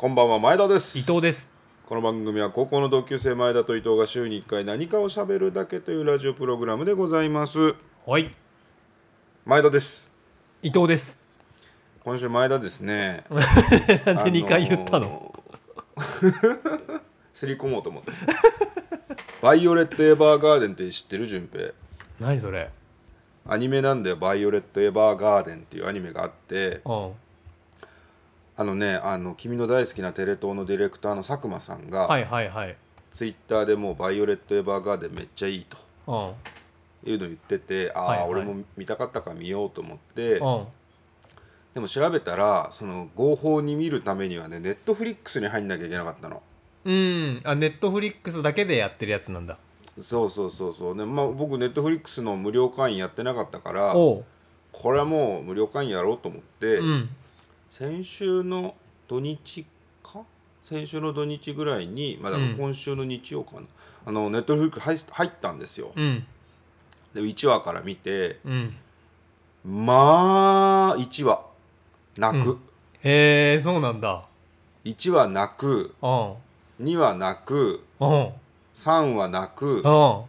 [0.00, 0.98] こんばんは前田です。
[0.98, 1.46] 伊藤です。
[1.84, 7.74] この番組は高校の同級生前田と伊藤が週に1回何かを喋るだけというラジオプログラムでございます。
[8.06, 8.34] はい。
[9.44, 10.10] 前田です。
[10.62, 11.18] 伊藤です。
[12.02, 13.24] 今週前田ですね。
[13.28, 15.34] なんで2回言ったの、
[15.96, 17.00] あのー
[17.34, 18.10] すり込もうと思って。
[19.42, 21.74] バイオレット・エヴァーガーデンって知ってる順平？
[22.18, 22.70] 何それ？
[23.46, 26.80] アニメなんだよバイオレット・エヴァーガーデンっていうアニメがあって。
[26.86, 27.12] うん
[28.60, 32.76] あのねあの君の大好きなテレ東のディレクターの佐久間さんが、はいはいはい。
[33.10, 37.10] ツイッターでもうバイオレット・エヴァーガーデンめっちゃいいとうん。
[37.10, 38.28] いうの言っててああ、はいはい。
[38.28, 40.64] 俺も見たかったから見ようと思って、うん。
[41.72, 46.42] でも調べたらその合法に見るためにはねネットフリックスに入んなきゃいけなかったの。
[46.84, 47.40] うん。
[47.44, 49.56] あネットフリックスだけでやってるやつなんだ。
[49.98, 50.98] そうそうそうそう。
[50.98, 54.24] で、まあ、僕ネットフリックスの無料会員やってなかったからおう。
[54.70, 57.08] これはもう無料会員やろうと思って、うん
[57.70, 58.74] 先週の
[59.08, 59.64] 土日
[60.02, 60.20] か？
[60.64, 63.66] 先週の土日ぐらいに、まあ、だから今週の日曜かな、うん、
[64.06, 66.26] あのネットフリック入入ったんですよ、うん、
[67.14, 68.74] で1話から見て、うん、
[69.64, 71.48] まあ1話。
[72.16, 72.58] 泣く、
[73.02, 74.24] へえそうなんだ。
[74.84, 75.94] 1話泣く。
[76.02, 77.86] 2話泣く。
[78.00, 79.80] 3話泣く。
[79.82, 80.26] 4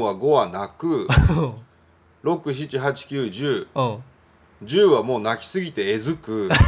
[0.00, 1.06] 話5話泣く。
[2.24, 4.00] 678910
[4.62, 6.48] 10はもう泣きすぎてえずく。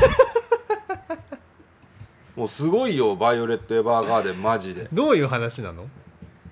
[2.34, 4.88] もうすごいよバイオレット・エヴァーガーデンマジで。
[4.92, 5.86] どういう話なの？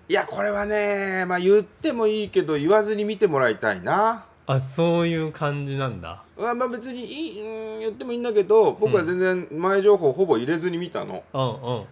[0.09, 4.25] いやこれはねまあ言ってもいいけど言わずに見てもらいたいな。
[4.47, 6.23] あそういう感じなんだ。
[6.37, 11.85] まあ別にいい、うん、言ってもいいんだけど僕は全然前情報ほぼ入れずに見たの、うんうん。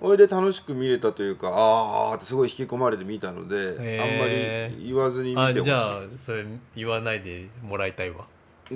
[0.00, 5.64] それで楽しく見れたというかああってすごい引き込まれて見たのであんまり言わずに見てほしい。
[5.64, 6.44] じゃあそれ
[6.76, 8.26] 言わないでもらいたいわ。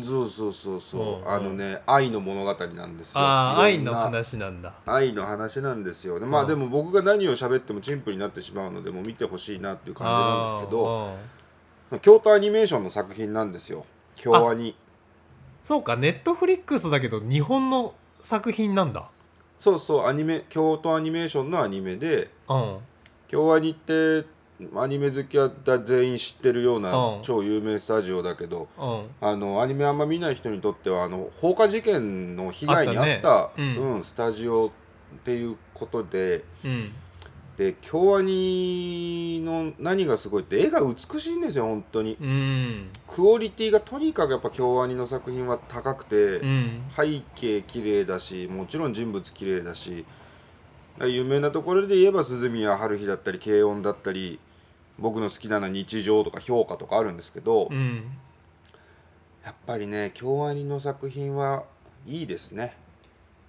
[0.01, 3.21] そうそうそうそう、あのね愛の物語なんですよ。
[3.21, 4.73] ああ愛の話なんだ。
[4.87, 6.19] 愛の話なんですよ。
[6.19, 6.49] でまあうん。
[6.49, 11.15] でも僕が何を喋ってもチンプになってしまうのでもう見てほしいなっていう感じなんですけど
[12.01, 13.85] 京都アニメーションの作品なんですよ。
[14.15, 14.75] 京アニ。
[15.65, 19.11] そうかネットフリックスだけど日本の作品なんだ。
[19.59, 22.79] そうそうアニメ京都アニメーションのアニメでうん。
[23.29, 24.25] 京アニって
[24.77, 25.51] アニメ好きは
[25.85, 27.23] 全員知ってるようなうん。
[27.23, 29.05] 超有名スタジオだけどうん。
[29.21, 33.77] あのアニメあんま見ない人にとってはあの放火事件の被害に遭ったあったね。
[33.77, 33.95] うん。
[33.97, 36.93] うん、スタジオっていうことでうん。
[37.57, 42.17] で京アニの何がすごいって絵が美しいんですよ本当に。
[42.21, 42.91] うん。
[43.07, 46.83] クオリティがとにかくやっぱ京アニの作品は高くて、うん。
[46.97, 50.07] 背景綺麗だしもちろん人物綺麗だし
[51.07, 54.39] 有名なところで言えば涼宮ハルヒだったりけいおんだったり
[54.99, 58.05] 僕の好きなのは日常とか氷菓とかあるんですけど、うん
[59.45, 61.65] やっぱりね京アニの作品は
[62.07, 62.77] いいですね。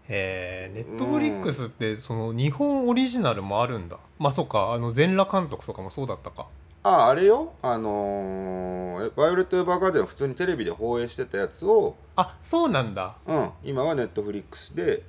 [0.10, 4.00] えー、ネットフリックスってその日本オリジナルもあるんだ。
[4.18, 6.48] まあそうかあの全裸監督とかもそうだったか。
[6.82, 7.54] あああれよ。
[7.62, 13.16] あのーえバイオレット・エヴァーガーデンは普通にテレビで放映してたやつを、あそうなんだ。
[13.26, 15.04] うん、今はネットフリックスで、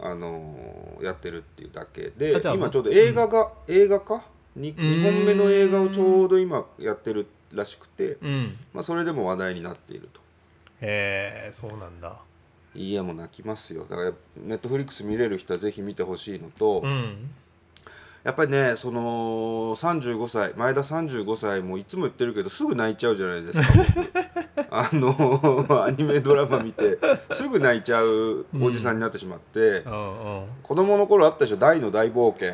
[0.00, 4.24] あのーやってるっていうだけで今ちょうど映画が、映画か
[4.58, 5.02] ？2, ーん。
[5.02, 8.56] 本目の映画をちょうど今やってるらしくて、うん。
[8.74, 10.20] まあ、それでも話題になっていると。
[10.80, 12.16] へえそうなんだ。
[12.74, 13.84] いいやもう泣きますよ。
[13.88, 17.30] だからネットフリックス見れる人はぜひ見てほしいのと、うん
[18.28, 24.68] やっぱりねその35歳前田35歳もいつも言ってるけどすぐ泣いちゃうじゃないですか僕。
[24.70, 26.98] あのアニメドラマ見て
[27.32, 30.40] すぐ泣いちゃうおじさんになってしまって、うん。
[30.40, 32.52] うん子供の頃あったでしょ「大の大冒険」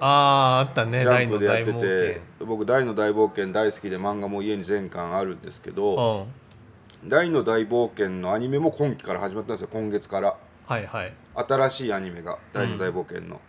[0.00, 6.26] あああったねジャンプでやってて僕「大の大冒険」大好きで漫画も家に全巻あるんですけど冒険
[7.04, 7.08] 「うん。
[7.08, 10.36] 大の大冒険」のアニメも今期から始まったんですよ今月から。
[10.66, 11.12] はいはい。
[11.36, 13.40] 新しいアニメが「大の大冒険の」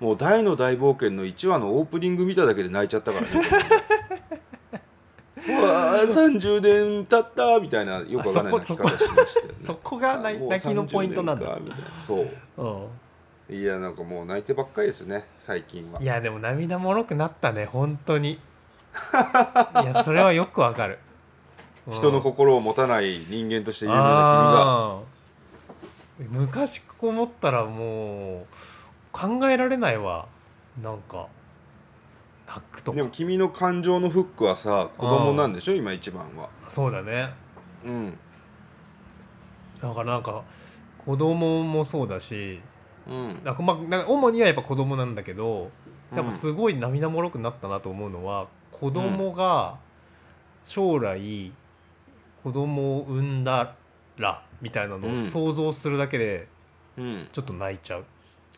[0.00, 3.28] もう「大の大冒険」の1話のオープニング見ただけで泣いちゃったからね。
[5.48, 9.52] うわー30年経ったみたいなよくわかんない泣き方しましたよね。
[9.54, 11.46] そこが泣きのポイントなんだ。
[11.46, 11.98] 30年かみたいな。
[11.98, 12.28] そう。
[13.48, 13.56] うん。
[13.56, 16.00] いやなんかもう泣いてばっかりですね最近は。
[16.00, 18.32] いやでも涙もろくなったね本当に。
[18.32, 18.38] い
[19.86, 20.98] やそれはよくわかる、
[21.86, 21.94] うん。
[21.94, 26.28] 人の心を持たない人間として有名なあー。
[26.28, 28.46] 昔こう思ったらもう
[29.12, 30.26] 考えられないわ。
[30.82, 31.26] なんか
[32.46, 32.96] 泣くとか。
[32.96, 35.74] でも君の感情のフックはさ子供なんでしょ？
[35.74, 36.48] 今一番は。
[36.68, 37.30] そうだね。
[37.84, 38.18] うん。
[39.80, 40.42] だからなんか
[40.98, 42.60] 子供もそうだし
[43.08, 43.40] うん。
[43.44, 45.70] なんかまあなんか主にはやっぱ子供なんだけど
[46.12, 49.78] うんやっぱすごい涙もろくなったなと思うのは、子供が
[50.64, 51.52] 将来
[52.42, 53.74] 子供を産んだ
[54.18, 55.16] らみたいなのをうん。
[55.16, 56.48] 想像するだけで
[56.96, 57.28] うん。
[57.32, 58.04] ちょっと泣いちゃう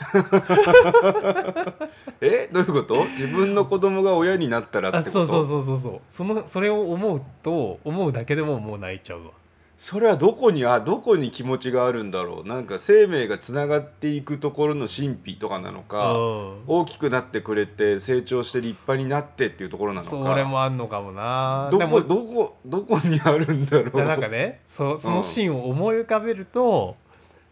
[2.21, 3.05] えどういうこと？
[3.19, 5.13] 自分の子供が親になったらってあこと？
[5.13, 6.01] そうそうそうそうそう。
[6.09, 9.31] そのそれを思うと思うだけでももう泣いちゃうわ。
[9.79, 12.49] それはどこにあどこに気持ちがあるんだろう？
[12.49, 16.63] なんか生命がつながっていくところの神秘とかなのかうん。
[16.69, 20.17] 大きくなってくれて成長して立派になってっていうところなのか。
[20.17, 21.69] それもあんのかもな。
[21.73, 23.91] どこどこどこにあるんだろう？
[23.91, 26.95] でなんかねそそのシーンを思い浮かべると、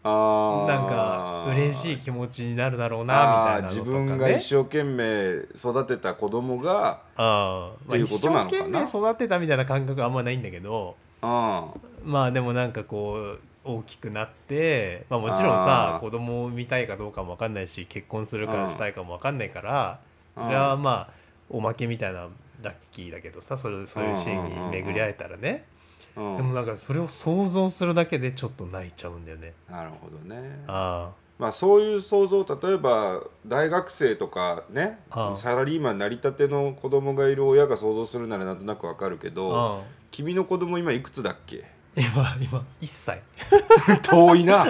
[0.03, 8.81] なんか嬉しい気持ちになるだろうなみたいなね、自分が一生懸命育てた子供があっていうことなのかな。
[8.81, 11.67] 一生懸命育てたみたいな感覚はあんまないんだけどあ
[12.03, 19.99] まあでもなんかこう大きくなって、まあ、もちろんさ子供を産みたいかどうかも分かんないし結婚するかしたいかも分かんないから
[20.35, 20.43] うん。
[20.45, 21.09] それはまあ
[21.51, 22.27] おまけみたいな
[22.63, 25.65] ラッキーだけどさそれそういうシーンに巡り会えたらね。
[25.65, 25.70] うん
[26.15, 29.53] でもなんかそれを想像するだけでちょっと泣いちゃうんだよね。
[29.69, 30.63] なるほどね。
[30.67, 34.99] あまあそういう想像例えば大学生とかね
[35.35, 39.81] サラリーマンなりたての子供がいる親が想像するならなんとなくわかるけあどあ
[40.11, 41.65] 君の子供今いくつだっけ？
[41.95, 42.07] 今
[42.39, 43.21] 今1歳。
[44.03, 44.65] 遠いな。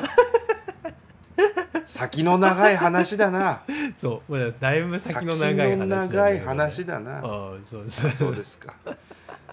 [1.86, 3.64] 先の長い話だな。
[3.96, 6.08] そうまあだいぶ先の先長い話だね。
[6.08, 7.18] 長い話だな。
[7.18, 7.22] ああ
[7.64, 8.74] そうそうそうですか。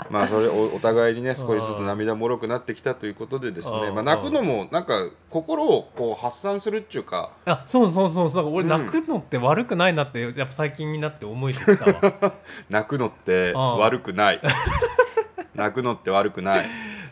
[0.11, 4.95] まあそれおお互いにね少しずつ涙もろくなってきたということでですねうんまあ泣くのもなんか
[5.29, 8.69] 心をこう発散するっていうかあそうそうそうそう俺うん。
[8.69, 12.33] 泣くのって悪くないなってやっぱ最近になって思えてきたわ。
[12.71, 14.41] 泣くのってうん悪くない。
[15.55, 16.67] 泣くのって悪くない。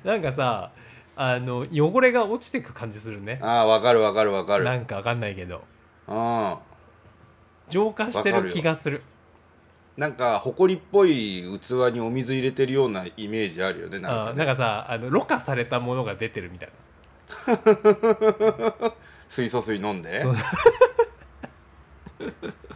[0.04, 0.70] なんかさ
[1.16, 3.38] あの汚れが落ちてく感じするね。
[3.42, 4.64] ああわかるわかるわかる。
[4.64, 5.62] なんかわかんないけど。
[6.06, 6.56] うん。
[7.68, 9.02] 浄化してる気がする
[9.96, 14.30] なんか埃っぽい器にお水入れてるようなイメージあるよねなんかね。
[14.32, 16.70] あなんかさあのろ過されたものが出てるみたい
[19.28, 20.24] 水素水飲んで？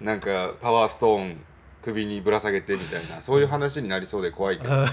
[0.01, 1.45] なんかパワーストーン
[1.83, 3.21] 首にぶら下げてみたいな。
[3.21, 4.71] そういう話になりそうで怖いけど。
[4.71, 4.87] な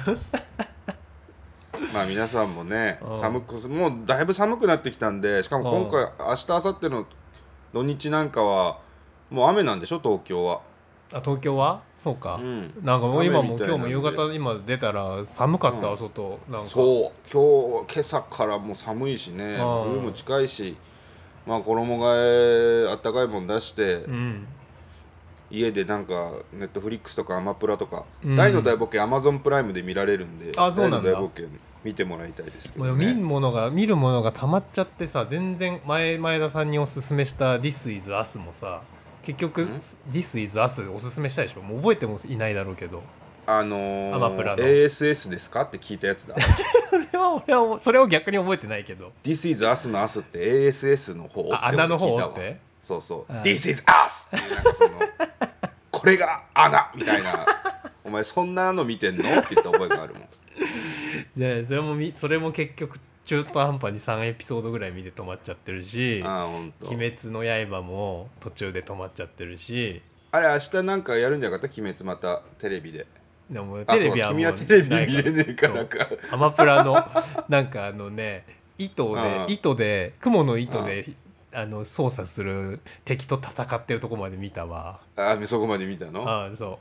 [1.93, 3.17] まあ皆さんもねうん。
[3.17, 7.05] 寒くもうだいぶ寒くなってきたんでしかも今回明日明後日の
[7.73, 8.79] 土日なんかは
[9.29, 10.61] もう雨なんでしょ東京は
[11.13, 11.81] あ東京は？
[11.95, 12.73] そうか、うん。
[12.83, 16.69] なんかもう今も今日も夕方今出たら寒かったわ、外なんか。
[16.69, 17.29] そう。
[17.31, 19.55] 今日今朝からもう寒いしね。
[19.55, 19.83] うん。
[19.91, 20.75] 冬も近いし。
[21.45, 24.47] まあ衣替えあったかいもん出してうん。
[25.49, 28.35] 家でなんかネットフリックスとかアマプラとかうん。
[28.35, 31.09] 大の大冒険アマゾンプライムで見られるんであそうなんだ。
[31.09, 31.47] 大の大冒険
[31.85, 38.81] 見てもらいたいですけどもう見るねものが見るものがたまっちゃってさ全然前前田さんにおすすめした「This is Us」もさ
[39.27, 39.75] 結局ん
[40.09, 41.61] 「This is Us」おすすめしたでしょ？
[41.61, 43.03] もう覚えてもいないだろうけど。
[43.45, 44.63] あのアマプラの。
[44.63, 45.63] ー ASS ですか？
[45.63, 46.35] って聞いたやつだ。
[46.89, 49.11] それは俺はそれを逆に覚えてないけど。
[49.23, 50.39] This is us の us って
[50.69, 51.41] ASS の方？
[51.41, 52.57] ってあ穴の方って？
[52.81, 53.31] そうそう。
[53.33, 54.91] あ This is us なんかその
[55.91, 57.33] これが穴みたいな。
[58.05, 59.23] お前そんなの見てんの？
[59.23, 60.27] って言った覚えがあるもん。
[61.37, 62.97] でそれもみそれも結局
[63.27, 66.87] 中途半端に3エピソードぐらい見て止まっちゃってるしああほん「と。
[66.87, 70.01] 鬼滅の刃」も途中で止まっちゃってるし。
[70.31, 71.73] あれ明日なんかやるんじゃなかった？
[71.81, 73.05] 鬼滅またテレビで。
[73.49, 76.07] でもあテレビはもうはテレビ見れねえからか。
[76.31, 76.95] アマプラの
[77.47, 78.45] なんかあのね
[78.77, 81.05] 糸でうん糸で雲の糸で
[81.53, 84.99] あの操作する敵と戦ってるとこまで見たわ。
[85.15, 86.27] あそこまで見たの？
[86.29, 86.79] ああそ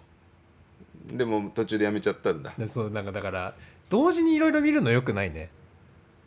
[1.06, 2.52] でも途中でやめちゃったんだ。
[2.66, 3.54] そうなんかだから
[3.88, 5.50] 同時にいろいろ見るのよくないね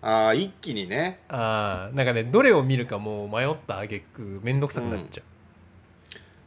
[0.02, 1.20] ああ一気にね。
[1.28, 5.24] ああなんかねどれを見るかもう迷った挙句めんどくさくなっちゃう、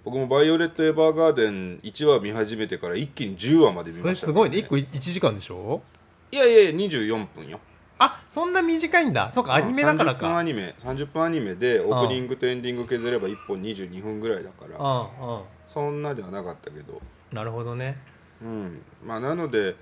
[0.04, 4.58] 僕も「バイオレット・エヴァーガーデン」1話見始めてから一気に10話まで見それましたすごいね。
[4.58, 5.82] 1個1時間でしょ？
[6.30, 7.60] いやいやいや24分よ。
[7.98, 9.30] あそんな短いんだ。
[9.30, 10.74] そうかアニメだから30分アかニメ。
[10.78, 14.76] 30分アニメでオープニングとエンディング削れば1本22分ぐらいだから。
[14.78, 17.00] ああそんなではなかったけど。
[17.32, 17.98] なるほどね。
[18.40, 18.82] うん。
[19.06, 19.76] まあなので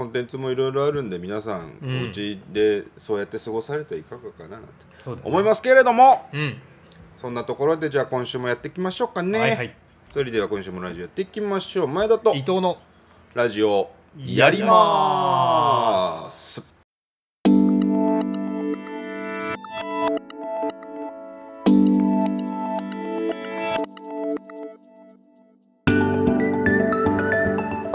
[0.00, 1.98] コンテンツもいろいろあるんで皆さん、うん。
[2.06, 6.56] お家でそうやって過ごされてはいかがかななんて思いますけれどもうん。
[7.18, 9.76] そんなところでじゃあ今週もやっていきましょうかね、はいはい。
[10.10, 12.78] それでは今週もラジオやっていきましょう前田と伊藤の
[13.34, 16.79] ラジオやります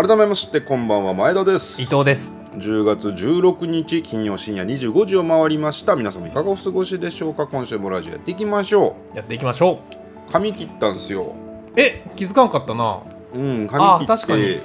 [0.07, 1.81] 改めましてこんばんは前田です。
[1.81, 2.31] 伊藤です。
[2.57, 5.95] 10月16日金曜深夜25時を回りました。
[5.95, 7.47] 皆様いかがお過ごしでしょうか？
[7.47, 9.79] 今週もラジオやっていきましょやっていきましょ
[10.27, 10.31] う。
[10.31, 11.33] 髪切ったんすよ。
[11.75, 12.99] うえ気づかんかったな。
[13.33, 14.23] うんあ髪切って。
[14.23, 14.59] 確かに。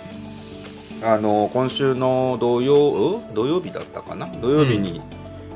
[1.11, 3.32] あの今週の土曜ん？
[3.35, 4.26] 土曜日だったかな？
[4.26, 5.00] 土曜日に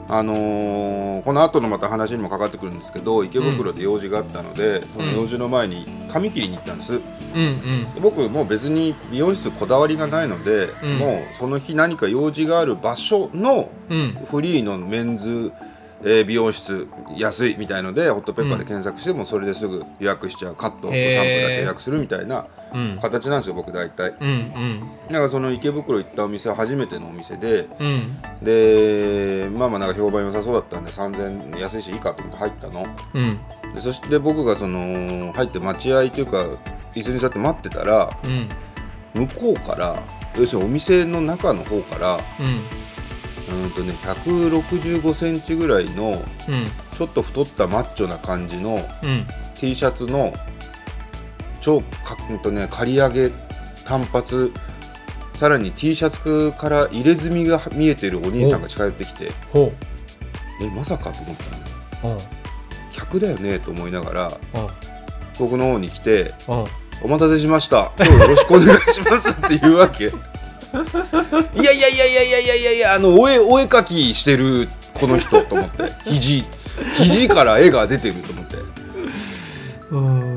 [0.09, 8.03] あのーこの後のまた話にもかかってくるんですけど池袋で用事があったので、その用事の前に髪切りに行ったんです、うんうん。
[8.03, 10.99] 僕もう別に美容室こだわりがないので、うん。
[10.99, 14.19] もうその日何か用事がある場所のうん。
[14.27, 15.53] フリーのメンズ、
[16.03, 20.55] えー美容室安いみたいのでホットペッパーで検索してもそれですぐ予約しちゃう。
[20.55, 22.45] カットとシャンプーだけ予約するみたいなうん
[23.01, 24.15] 形なんですよ僕大体。
[24.21, 24.81] うんうん。
[25.09, 28.17] だからその池袋行ったお店は初めてのお店でうん。
[28.43, 32.87] でまあまあなんか評判良さそうだったんで3000安いしいいかと思って入ったの。
[33.15, 33.39] うん。
[33.75, 36.47] でそして僕がその入って待合というか
[36.95, 38.49] 椅子に座って待ってたらうん。
[39.15, 40.03] 向こうから
[40.37, 43.65] 要するにお店の中の方からうん。
[43.65, 46.19] うんとね165センチぐらいのうん。
[46.97, 49.27] ちょっと太ったマッチョな感じのうん。
[49.55, 50.33] T シャツの
[51.65, 53.31] 超かうんとね刈り上げ
[53.87, 54.53] 短髪
[55.33, 59.73] さらに T シャツから入れ墨が見えてるお兄さんが近寄ってきてほ
[60.61, 61.37] えまさかと思っ
[62.03, 62.19] たの。
[62.93, 64.67] 客だよねと思いながらうん。
[65.39, 66.65] 僕の方に来てうん
[67.03, 67.93] 「お待たせしました。
[67.97, 70.05] 今日よろしくお願いします」って言うわけ。
[71.59, 75.85] いやいやいやいやいやいやいやいやあのお絵お絵描きしてるこの人と思って。
[76.05, 76.45] 肘
[76.93, 78.57] 肘から絵が出てると思って。
[78.57, 78.84] うん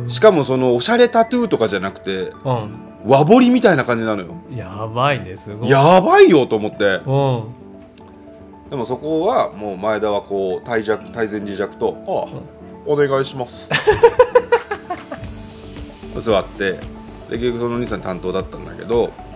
[0.07, 2.87] しかもそのおしゃれタトゥーとかじゃなくてうん。
[3.05, 4.35] 和彫りみたいな感じなのよ。
[4.51, 5.69] やばいねすごい。
[5.69, 7.01] やばいよと思って。
[7.05, 7.11] う
[8.67, 8.69] ん。
[8.69, 12.41] でもそこはもう前田はこう体弱体前自弱と「ああ
[12.85, 13.71] お願いします」
[16.19, 16.73] 座って。
[17.29, 19.26] で結局そのお兄さん担当だったんだけど、うん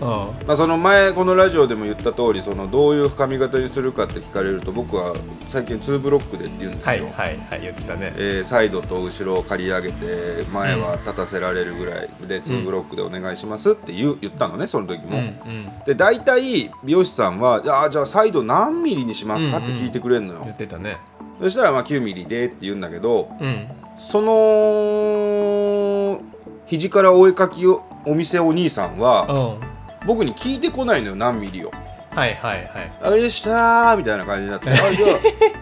[0.00, 5.14] まあ、その前このラジオでも言った通りそのどういう深み型にするかって聞かれると僕は
[5.48, 8.12] 最近2ブロックでって言うんですよ、はいはいはい言ってたね。
[8.16, 15.18] えーサイドと後ろを刈り上げて前は立たせられるぐらいで2ブロックでお願いしますって言う言ったのねその時も。
[15.18, 15.68] うんうん。
[15.84, 20.98] で大体美容師さんは「あーじゃあサイド何ミリにしますか?」って聞いてくれるのよ、言ってたね。
[21.42, 23.66] そしたらまあ9ミリでって言うんだけどうん。
[23.98, 26.20] その
[26.66, 29.77] 肘からお絵かきをお店お兄さんうはん
[30.08, 31.70] 僕に聞いてこないのよ何ミリを。
[32.10, 32.92] はいはいはい。
[33.02, 35.06] あれでしたーみたいな感じになって「あじゃ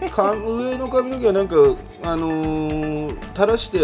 [0.07, 1.55] あか上の髪の毛はなんか
[2.01, 3.77] あのー垂らして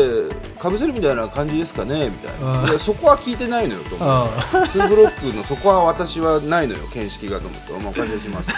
[0.57, 2.79] かぶせるみたいな感じですかね?」みたいな。
[2.79, 4.29] そこは聞いてないのよと思う。
[4.69, 8.49] ツーブロックのそこは私はないのよ見識がと思って「お任せします」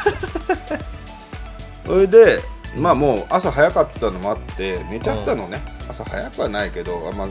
[1.85, 2.39] それで
[2.77, 7.27] まあもう朝早かったのもあって寝ちゃったのね、朝早くはないけどあんま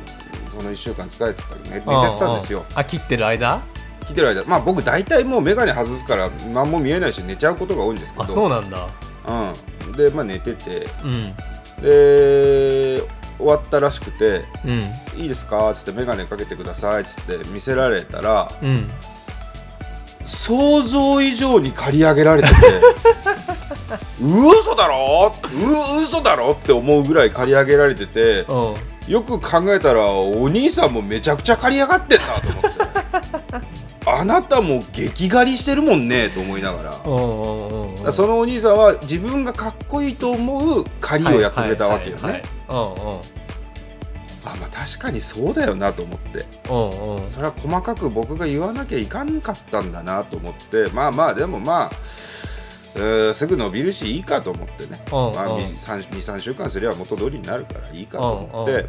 [0.50, 2.64] その1週間疲れてたけど寝寝ちゃったんですよ。
[2.74, 3.62] あ切ってる間？
[4.08, 8.86] 来てる間まあ僕大体もう眼鏡外すから何も見えないし寝ちゃうことが多いんですけあどそうなんだ。
[9.86, 10.86] うん、でまあ寝てて。
[11.02, 11.34] うん。
[11.82, 13.02] で
[13.36, 14.80] 終わったらしくてうん
[15.20, 18.90] 「いいですか?」っつって「眼鏡かけてください」っつって見せられたらうん。
[20.24, 22.54] 想像以上に刈り上げられてて
[24.22, 25.32] 嘘だろ？
[25.98, 26.52] う嘘だろ？
[26.52, 28.74] って思うぐらい刈り上げられててうん。
[29.12, 33.66] よく考えたらお兄さんもめちゃくちゃ刈り上がってんなと思って
[34.06, 36.92] あなたも激刈りしてるもんねと思いながら。
[38.12, 42.42] そのお兄さんは自分がかっこいいと思う狩りをやってくれたわけよね。
[44.46, 46.44] あまあ確かにそうだよなと思って。
[47.30, 50.88] それは細かく僕が言わなきゃいかんかったんだなと思って。
[50.92, 51.90] まあまあでもまあ
[52.96, 58.86] えーすぐ伸びるしいいかと思ってね、うんまあ、うん23週間すれば元通りになるからいいかと思って、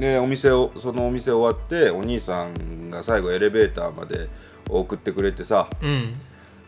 [0.00, 4.28] でお店をそのお店終わってお兄さんが最後エレベーターまで
[4.68, 5.68] 送ってくれてさ。
[5.82, 6.14] うん。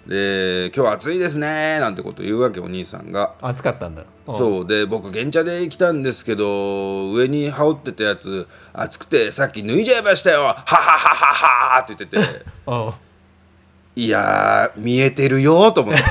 [0.06, 3.34] で今日暑いですねなんてこと言うわけお兄さんが。
[3.42, 4.04] 暑かったんだ。
[4.26, 4.38] うん。
[4.38, 12.44] そうで僕原茶で来たんですけど上に羽織ってたやつ暑くてさっき脱いじゃいましたよはははははって言ってて。
[12.66, 12.92] うん。
[13.96, 16.02] いやー見えてるよと思って。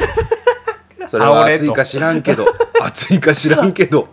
[1.07, 2.45] それは暑いか知らんけど
[2.81, 4.09] 暑いか知らんけど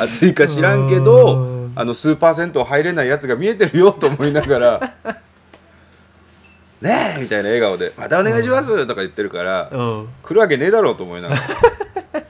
[0.00, 4.94] 暑いか知らんけうどんあの数パーセント入れないやつが見えてるよと思いながら
[6.82, 10.08] ねえみたいな笑顔で「またお願いします」とか言ってるからうん。
[10.22, 11.42] 来るわけねえだろうと思いながら。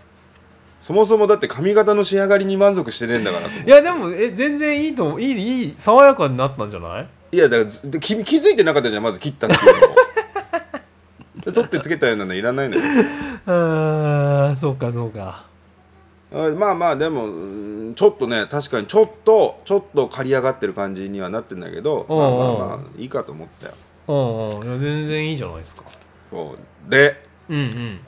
[0.83, 7.01] そもそもだって髪型の仕上がりに満足してねえんだからいやでもえ全然いいと思ういいいい爽やかになったんじゃな
[7.33, 7.37] い？
[7.37, 9.97] いやだから気気づいてなかったじゃんまず切ったっていうのも。
[11.45, 12.83] で取ってつけたようなのいらないのよ。
[13.47, 15.45] あーそうかそうか。
[15.45, 15.48] あ
[16.31, 23.75] まあまあでもうんちょっとね確かにちょっとちょっと刈り上がってる感じにはなってんだけどまあまあまあいいかと思ったよ
[24.09, 24.69] うんうん。
[24.69, 25.85] いや全然いいじゃないですか。
[26.31, 26.57] そ
[26.87, 26.91] う。
[26.91, 28.01] でうん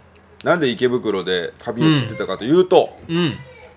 [0.45, 3.17] なんで池袋で髪を切ってたかというと、うん。
[3.17, 3.33] うん。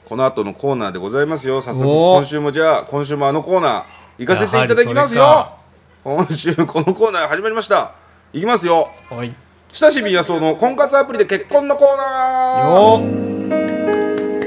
[0.06, 1.62] この後のコーナーでございますよ。
[1.62, 3.84] 早速今週もじゃあ今週もあのコーナー
[4.20, 5.58] 行かせていただきますよ。
[6.04, 7.96] 今週このコーナー始まりました。
[8.34, 8.92] いきますよ。
[9.10, 9.34] はい。
[9.72, 13.18] 親しみやそうの婚活アプリで結婚のコーナー。
[13.20, 13.23] よ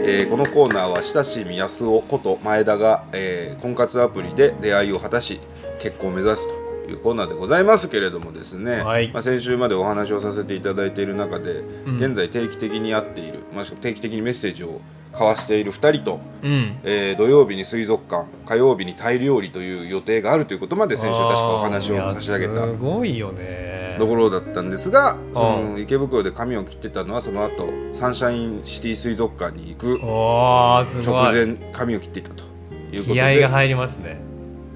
[0.09, 5.41] えーこのコーナーは親しみやすおこと前田が、えー婚活アプリで出会いを果たし
[5.81, 9.11] 結婚を目指すというコーナーでございますけれどもですね、はい。
[9.11, 11.97] まあ、先週までお話をさせていただいている中で、ん。
[11.97, 14.81] 現在定期的に会っている、まあ、定期的にメッセージを
[15.17, 23.97] 交わしている2人と、うん、えー、土曜日に水族館火曜日にタイ料理という予定があるということまで先週確かお話を差し上げたすごいよね。
[23.99, 30.85] ところだったんですがその池袋で髪を切ってたのはその後サンシャインシティ水族館に行く直
[31.33, 32.45] 前髪を切っていたと
[32.93, 34.21] いうことで気合が入りますね。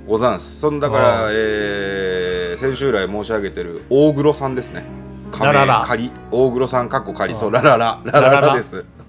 [0.06, 0.59] ござんす。
[0.59, 4.85] そのだから、えー、先週来申し上げてる大黒さんですね。
[5.30, 6.11] 仮仮。
[6.30, 7.37] 大黒さんかっこ仮。
[7.37, 8.00] そうラララ。
[8.04, 8.85] ラララです。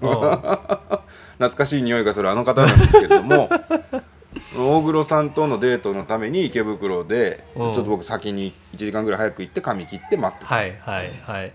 [1.42, 3.50] 懐かしい匂いがするあの方なんですけれども
[4.56, 7.74] 大黒さんとのデートのために池袋で、うん。
[7.74, 10.54] ちょっと僕先に1時間ぐらい早く行って髪切って待ってた。
[10.54, 11.52] はいはいはい。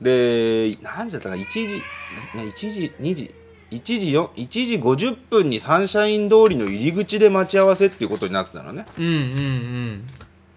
[0.00, 1.82] で何時だったかな？1時ね
[2.34, 3.34] 1時2時
[3.70, 8.86] ？1時よ？1時50分にサンシャイン通りの入り口で待ち合わせっていうことになってたのね。
[8.98, 10.06] うんうん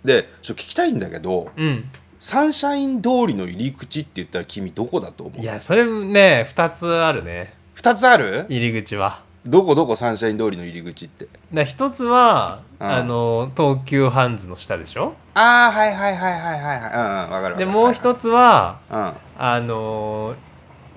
[0.06, 1.66] でちょ聞きたいんだけどうん。
[1.66, 5.42] うんサンシャイン通りの入り口って言ったら君どこだと思う？
[5.42, 8.46] いやそれね2つあるね2つある？
[8.50, 9.22] 入り口は。
[9.46, 9.96] どこどこ？
[9.96, 11.28] サンシャイン通りの入り口って。
[11.52, 12.88] で1つはうん。
[12.88, 15.16] あの東急ハンズの下でしょ？
[15.34, 16.94] ああはいはいはいはいはいはい。
[16.94, 17.58] うんうんわかるわかる。
[17.58, 19.14] でもう1つはうん。
[19.38, 20.36] あの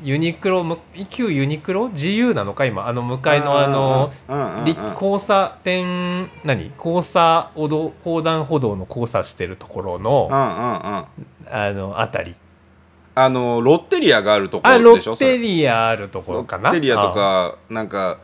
[0.03, 0.79] ユニクロむ
[1.09, 2.67] 旧ユニクロ？GU なのか？
[2.67, 4.65] 今あの向かいのあのうんうんうん。
[4.67, 6.71] り交差点何？
[6.77, 11.07] 交差歩道横断歩道の交差してるところのうんうんうん。
[11.51, 12.35] あのあたり
[13.19, 15.15] あのロッテリアがあるとこあロろでしょ？
[15.15, 16.65] ッテリアあるところかな。
[16.65, 18.19] ロッテリアとかなんか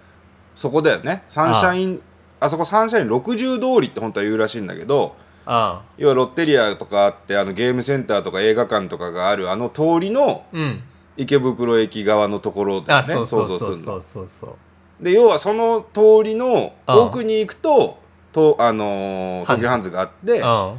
[0.54, 1.25] そこだよね。
[1.28, 2.00] サンシャイン
[2.38, 10.82] あそこサンシャイン60通りって本当は言うらしいんだけどあ要はロッテリアとかあってあのゲームセンターとか映画館とかがあるあの通りのうん。
[11.14, 13.58] 池袋駅側のところだよあねそうそうそう。
[13.58, 13.82] 想像するの。
[13.84, 14.56] そうそうそ
[15.00, 16.99] うで要はその通りのああ。
[17.00, 17.99] 奥に行くと
[18.32, 20.78] とあの東急ハンズがあってうん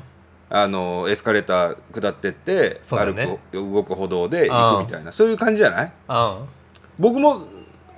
[0.55, 3.39] あのーエスカレーター下ってって、そうだね。
[3.51, 5.11] 歩く動く歩道で行くみたいな。
[5.11, 5.91] そういう感じじゃない？
[6.09, 6.45] うん。
[6.99, 7.47] 僕も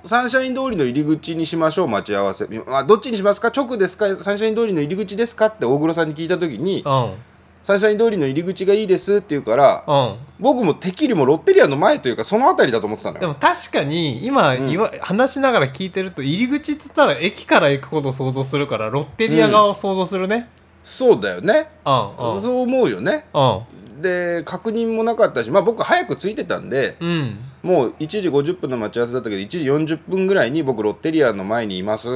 [0.06, 3.48] サンシャイン通りの入り口にしましょう待ち合わせ、まあ、どっちにしますか？
[3.54, 4.22] 直ですか？
[4.22, 5.46] サンシャイン通りの入り口ですか？
[5.46, 7.14] って大黒さんに聞いた時にうん。
[7.62, 10.18] サンシャイン通りの入り口がいいですって言うからうん。
[10.40, 13.20] 僕もてっきりもロッテリアの前というかその辺りだと思ってたのよ。
[13.20, 14.68] でも確かに今、うん。
[14.70, 20.48] 言わ話しながら聞いてると入り口っつったら駅から行くことを想像するからロッテリア側を想像するね
[20.86, 21.68] そうだよね。
[21.84, 22.40] うんうん。
[22.40, 23.24] そう思うよね。
[23.34, 24.00] うん。
[24.00, 27.38] で確認もなかったしまあ僕早く着いてたんでうん。
[27.62, 32.06] もう1時50分の待ち合わせだったけど1時40分ぐらいに僕ロッテリアの前にいます。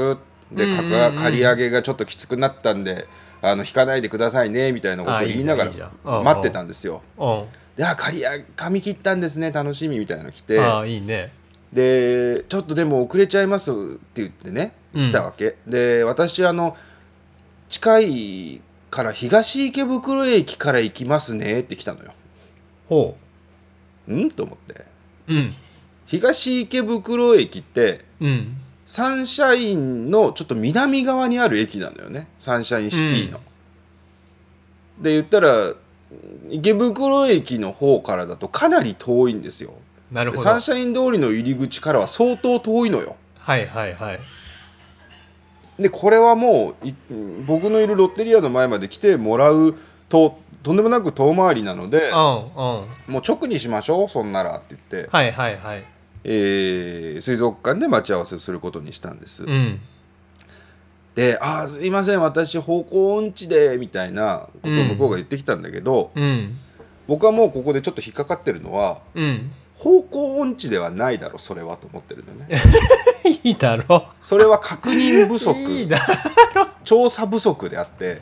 [0.53, 1.33] でうんうんうん。
[1.33, 3.09] り上げがちょっときつくなったんで
[3.43, 7.03] あの引かないでくださいねみたいなことを言いながら待ってたんですよ。
[7.19, 7.45] うん。
[7.77, 10.61] であ借り上げ髪切ったんですね楽しみみたいなの来て。
[10.61, 11.33] ああいいね。
[11.73, 15.05] でちょっとでも遅れちゃいますって言ってねうん。
[15.07, 16.77] 来たわけ、で私あの
[17.71, 22.13] 近いから東池袋駅から行きますねって来たのよ。
[22.89, 23.17] ほ
[24.13, 24.31] ん？
[24.31, 24.85] と思って。
[25.29, 25.55] ううん。
[26.07, 28.57] 東池袋駅ってうん。
[28.85, 32.27] サンシャインのちょっと南側にある駅なのよね。
[32.41, 33.41] サンシャインシティの。
[35.01, 35.75] で言ったら
[36.51, 39.75] 池袋駅の方からだとかなり遠いんですよ。
[40.11, 40.43] なるほど。
[40.43, 43.15] サンシャイン通りの入り口からは相当遠いのよ。
[43.39, 44.21] はいはいはい
[45.81, 46.95] でこれはもうい
[47.47, 49.75] 僕のいるロッテリアの前まで来てもらう
[50.09, 52.15] ととんでもなく遠回りなのでうんうん。
[52.15, 55.85] もう直にしましょうそんならって言って、はいはいはい。
[56.25, 59.45] えー水族館で待ち合わせをすることにしたんです。
[59.45, 59.81] うん。
[61.15, 66.59] で「あーすいません私方向音痴で」みたいなことを向こうが言ってきたんだけど、うん。
[67.09, 72.63] 僕はもうここでちょっと引っかかってるのはうん方向音痴ではないだろそれはと思ってるのね。
[73.43, 74.09] いいだろ。
[74.21, 75.59] それは確認不足。
[75.59, 76.07] いいだ
[76.85, 78.21] 調査不足であって。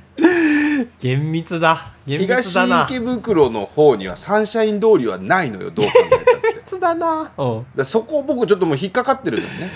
[1.00, 1.94] 厳密だ。
[2.06, 2.86] 厳密東だな。
[2.88, 6.24] 池袋の方にはサンシャイン通りはないのよどう考えたって。
[6.54, 7.32] 厳密だな。
[7.36, 7.66] うん。
[7.74, 9.70] らそこ僕ちょっともう引っかかってるのよね。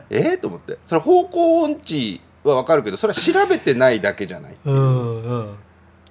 [0.10, 0.76] えーと思って。
[0.84, 5.54] それ方向音痴は分かるけどそれは調べてないだけじゃないうんうん。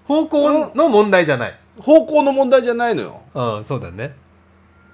[0.08, 1.60] 方向の問題じゃない。
[1.80, 4.16] 方向の問題じゃないのようんそうだね。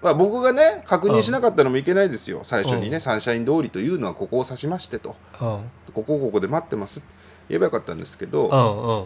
[0.01, 2.41] まあ、僕がね確認しなかったのもいけないですよ。
[2.43, 3.01] 最初にね、うん。
[3.01, 5.15] サンシャイン通りというのはここを指しましてと。
[5.39, 5.47] うん。
[5.93, 7.07] ここここで待ってますって
[7.49, 9.05] 言えばよかったんですけど、うんうん。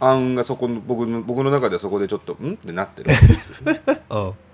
[0.00, 2.52] 案がそこの僕の僕の中ではそこでちょっとん？
[2.52, 3.80] ってなってるわけですよね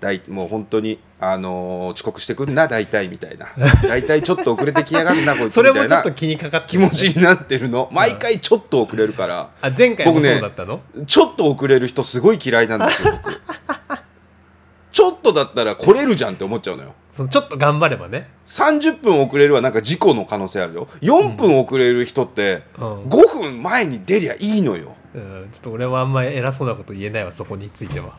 [0.00, 3.46] うんだいもう本当にあのー遅刻してくんな大体みたいな。
[3.88, 7.88] 大体ちょっと遅れてきやがるなこいつそれみたいちょっと気にかかって気持ちになってるの。
[7.92, 9.50] 毎回ちょっと遅れるから。
[9.62, 13.40] あ前回も僕ねそうだったの、ちょっと遅れる人すごい嫌いなんですよ僕。
[14.92, 16.94] ちょっとだったら来れるじゃんって思っちゃうのよ。
[17.12, 20.88] そのちょっと頑張ればね、30分遅れるはなんか事故の可能性あるよ。
[21.00, 23.04] 4分遅れる人ってうん。
[23.04, 24.94] 5分前に出りゃいいのよ。
[25.14, 28.18] うん、ちょっと俺はあんまり偉そうなこと言えないわそこについては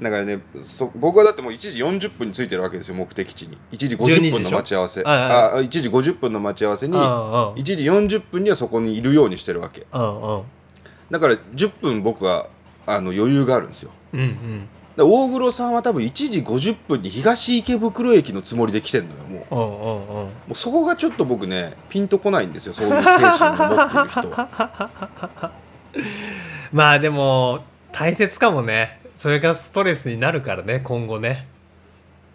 [0.00, 3.58] だからねそ僕はだってもう1時40分に着いてるわけですよ目的地に。
[3.72, 5.02] 1時50分の待ち合わせ。
[5.02, 5.10] 12時でしょ？
[5.10, 7.64] はいはいあ1時50分の待ち合わせにうん1うん。
[7.64, 9.80] 時40分にはそこにいるようにしてるわけ。
[9.90, 12.48] だから10分僕は
[12.86, 13.90] あの余裕があるんですよ。
[14.14, 14.68] うんうん。
[14.96, 19.54] 大黒さんは多分1時50分に東池袋駅のつもりで来てんのよもう。
[19.54, 25.50] もうそこがちょっと僕ねピンとこないんですよそういう精神を持ってる人は。
[26.72, 27.60] まあでも
[27.92, 31.46] 大切かもねそれがストレスになるからね今後ね。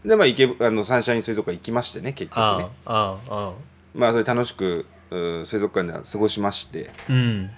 [0.06, 2.68] でまあ池あのサンシャイン水族館行きましてね結局あね。
[2.86, 3.54] あああ
[3.96, 6.92] まあそれ楽しくう水族館では過ごしまして。
[7.10, 7.50] うん。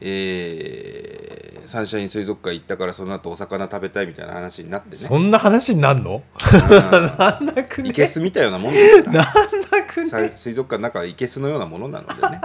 [0.00, 4.96] えーサンシャイン水族館行ったからその後お魚食べたいみたいな話になってね。
[4.96, 6.22] そんな話になんの？
[6.52, 6.70] うん。
[7.18, 9.24] なんなくねいけすみたいなもんですから。
[9.34, 10.32] なんなくさね。
[10.36, 12.40] 水族館の中はいけすのようなものなのでね。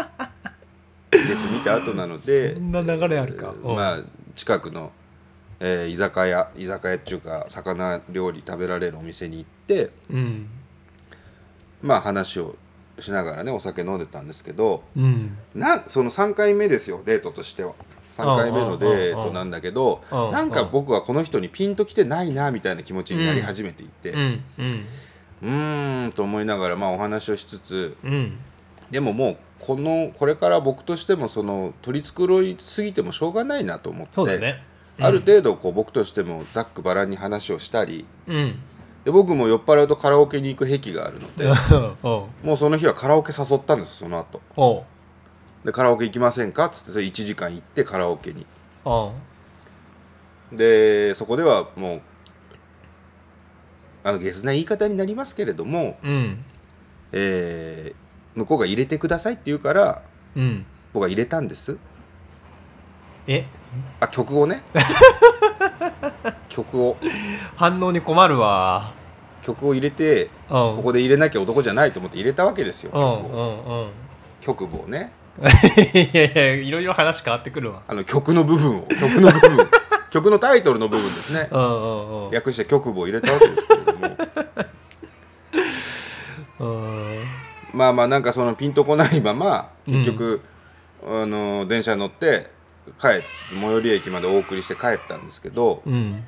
[1.24, 2.56] いけす見た後なので。
[2.56, 3.54] そんな流れあるか。
[3.64, 3.76] うん。
[3.76, 4.00] まあ
[4.36, 4.92] 近くの、
[5.64, 10.50] えー居酒屋居酒屋っていうか魚料理食べられるお店に行ってうん。
[11.84, 12.56] まあ話を
[13.00, 15.38] しながらねお酒飲んでたんですけどうん。
[15.56, 17.74] なその3回目ですよデートとしては。
[18.18, 24.12] 3回目のデートなんだけどなんか僕はこの人にピンときてないなみたいな気持ちになり始めていて
[25.42, 25.50] う
[26.08, 28.38] んと思いながらまあお話をしつつうん。
[28.92, 34.14] でももうこのこれから僕としてもその取り繕いすぎてもしょうがないなと思って
[35.02, 38.60] ある程度こう僕としてもざっくばらんに話をしたりうん。
[39.04, 41.48] で僕も酔っ払うとカラオケに行く癖があるので
[42.04, 42.46] おう。
[42.48, 44.42] もうその日はカラオケ誘ったんですその後。
[44.56, 44.84] おう。
[45.66, 46.66] でカラオケ行きませんか？
[46.66, 48.46] っつってそれ1時間行ってカラオケに。
[48.86, 50.56] おう。
[50.56, 52.02] でそこではもう
[54.04, 56.44] あのゲスな言い方になりますけれども、うん。
[57.12, 58.02] えー
[58.34, 60.04] 向こうが入れてくださいって言うから
[60.38, 60.66] うん。
[60.94, 61.78] 僕は入れたんです
[63.28, 63.46] え？
[64.00, 64.64] あ曲をね。
[66.50, 66.98] 曲を。
[67.56, 68.94] 反応に困るわ。
[69.42, 73.64] 曲を入れてこここで入れなきゃ男じゃないと思って入れたわけですようん曲を。
[73.68, 73.90] うんうん。
[74.40, 75.12] 曲をね。
[75.42, 77.82] いやいやいろいろ話変わってくるわ。
[77.88, 78.82] あの曲の部分を。
[78.88, 79.70] 曲の部分。
[80.12, 81.48] 曲のタイトルの部分ですね。
[81.52, 82.32] うんうんうん。
[82.32, 84.18] 略して曲部を入れたわけですけれども。
[86.60, 87.24] うん。
[87.74, 90.42] まあまあなんかそのピンとこないまま結局、
[91.04, 92.52] あの電車乗って
[93.00, 96.24] 帰って最寄り駅までお送りして帰ったんですけどうん。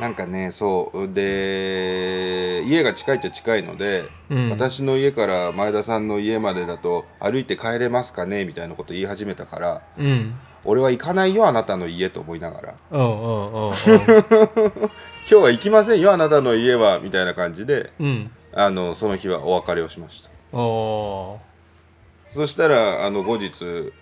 [0.00, 4.50] なんかねそうで家が近いっちゃ近いので、うん。
[4.50, 10.34] 私の家から前田さんの家までだと歩いて帰れますかねみたいなこと言い始めたからうん。
[10.64, 12.74] 俺は行かないよあなたの家と思いながら。
[12.90, 13.74] 今
[15.26, 18.30] 日は行きませんよあなたの家はみたいな感じでうん。
[18.52, 20.30] あのその日はお別れをしました。
[20.56, 21.40] お
[22.28, 23.92] そしたらあの後日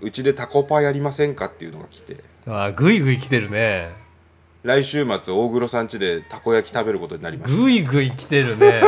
[0.00, 2.16] うちでタコパやりませんかっていうのが来て。
[2.46, 3.90] ーあぐいぐい来てるね。
[4.62, 8.82] 来週末大黒さん家でたこ焼き食べることになりましたぐいぐい来てるね。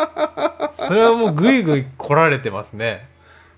[0.76, 3.08] それはもうぐいぐい来られてますね。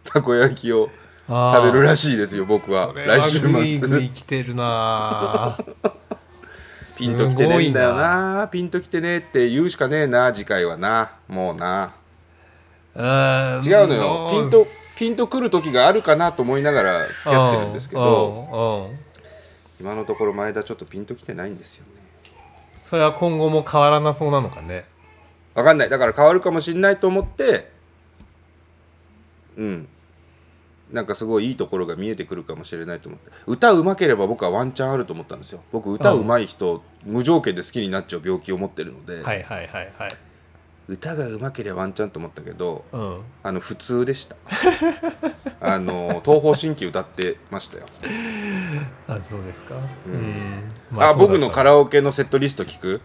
[0.05, 0.89] たこ焼きを
[1.27, 2.93] 食食べるらしいですよ僕は。
[2.95, 5.59] 来週ぐいぐ末い来てるな。
[6.97, 8.49] ピンときてねえんだよな。
[8.51, 11.13] ピンときてねえって言うしかねえな次回はな。
[11.29, 11.85] もうな。
[11.85, 11.98] うん
[12.97, 13.03] 違う
[13.87, 14.29] のよ。
[14.31, 18.91] ピンとピンとくる時があるかなと思いながら付き合ってるんですけど
[19.81, 21.93] 今のところ前田ちょっとピンときてないんですよね。
[22.83, 24.85] それは今後も変わらなそうなのかね。
[25.55, 25.89] わかんない。
[25.89, 27.71] だから変わるかもしんないと思って
[29.57, 29.89] うん。
[30.91, 33.31] なんかすごいいいところが見えてくるかもしれないと思って。
[33.47, 35.61] 歌うまければ僕はワンチャンあると思ったんですよ。
[35.71, 40.17] 僕歌うまい人無条件で好きになっちゃう病気を持ってるので、はいはいはいはい
[40.89, 43.21] 歌がうまければワンチャンと思ったけどうん。
[43.43, 44.37] あの普通でした。
[45.61, 47.85] あの東方神起歌ってましたよ。
[49.07, 49.75] あそうですか。
[50.07, 50.63] ううん。
[50.97, 53.01] ん、あ僕のカララオケのセットリスト聞く？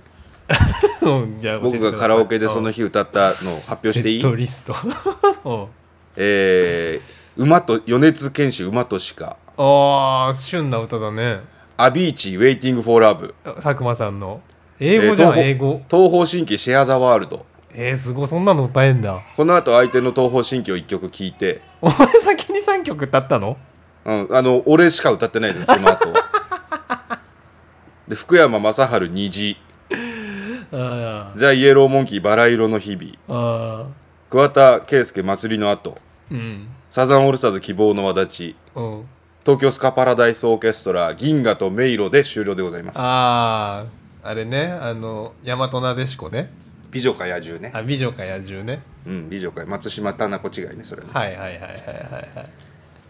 [1.61, 4.21] 僕がカラオケでその日日歌ったのを発表していい？
[4.21, 4.75] セットリスト。
[5.43, 5.67] うん。
[6.15, 11.41] えー、馬と米津玄師馬と鹿ああ旬な歌だね。
[11.75, 14.41] アビーチウェイティングフォーラブ佐久間さんの。
[14.79, 15.81] 英語じゃん、えー英語。
[15.89, 19.21] 東方神起シェアザワールドえー、すごいそんなの歌えんだ。
[19.35, 23.57] この後相手の東方神起を1曲聴いて、お前先に3曲歌ったの？
[24.05, 26.11] うん、あの俺しか歌ってないですその後。
[26.11, 27.19] は
[28.07, 29.57] で福山雅治虹
[30.71, 33.13] あザ・イエローモンキーバラ色の日々。
[33.27, 33.87] あ
[34.29, 35.97] 桑田佳祐祭りの後。
[36.31, 36.67] うん。
[36.91, 38.55] サザンオールスターズ希望の輪立ち。
[38.75, 39.05] うん。
[39.45, 42.99] 東京スカパラダイスオーケストラ銀河と迷路で終了でございます。
[42.99, 43.85] あ
[44.23, 46.49] ああれねあの大和なでしこね
[46.93, 47.71] 美女か野獣ね。
[47.73, 48.81] あ美女か野獣ね。
[49.05, 49.65] うん美女か。
[49.65, 51.09] 松島田中違いねそれね。
[51.11, 51.67] はいはいはいはいはい
[52.37, 52.49] はい。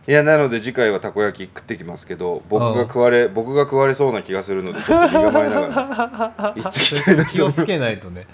[0.06, 6.54] いやなので次回はたこ焼き食ってきますけど僕が食われ僕が食われそうな気がするのでちょっと身構えながら。
[6.58, 8.26] 行ってきたいなと気をつけないとね。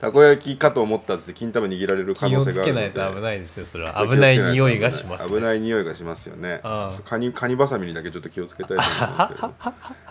[0.00, 4.06] たこ焼きかと思ったっつって金玉握られる可気を能性があるのつけないでと危ないですよそれは。
[4.06, 6.60] 危ない匂いがします、危ない匂いがしますよね。
[7.04, 9.54] カニカニバサミにだけちょっと気をつけたいと思いますけど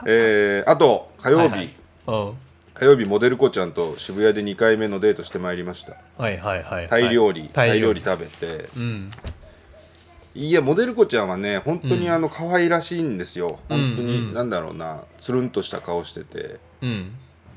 [0.08, 1.70] えーあと火曜日、はいはい。
[2.08, 2.38] うん
[2.84, 5.96] 火曜日モデル子ちゃんと渋谷で2回目のデートしてまいりました。
[6.18, 6.88] はいはいはいはい。
[6.90, 8.02] タイ料理、タイ料理。
[8.02, 8.68] 理食べて。
[8.76, 9.12] うん
[10.36, 16.60] いやモデル子ちゃんはね本当にあの可愛らしいんですよ、うん本当うんになんだろうなつるんとした顔してて。
[16.82, 17.12] うん。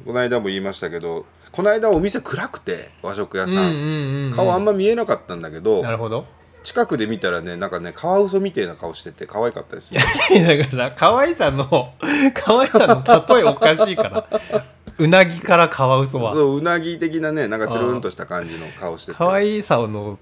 [0.05, 6.27] この間も言いましたけどこの間お店暗くて和食屋さん、うんうんうん顔あんま見えなかったんだけど、なるほど。
[6.62, 10.01] 近くで見たらねなんかねカワウソみたいな顔してて可愛かったですよ。
[10.31, 11.95] だから可愛さの
[12.35, 16.33] 可愛さの例えおかしいからうなぎからカワウソは。
[16.33, 19.19] そううなぎ的なねなんかつるんとした感じの顔してて。
[19.19, 20.19] 可愛さの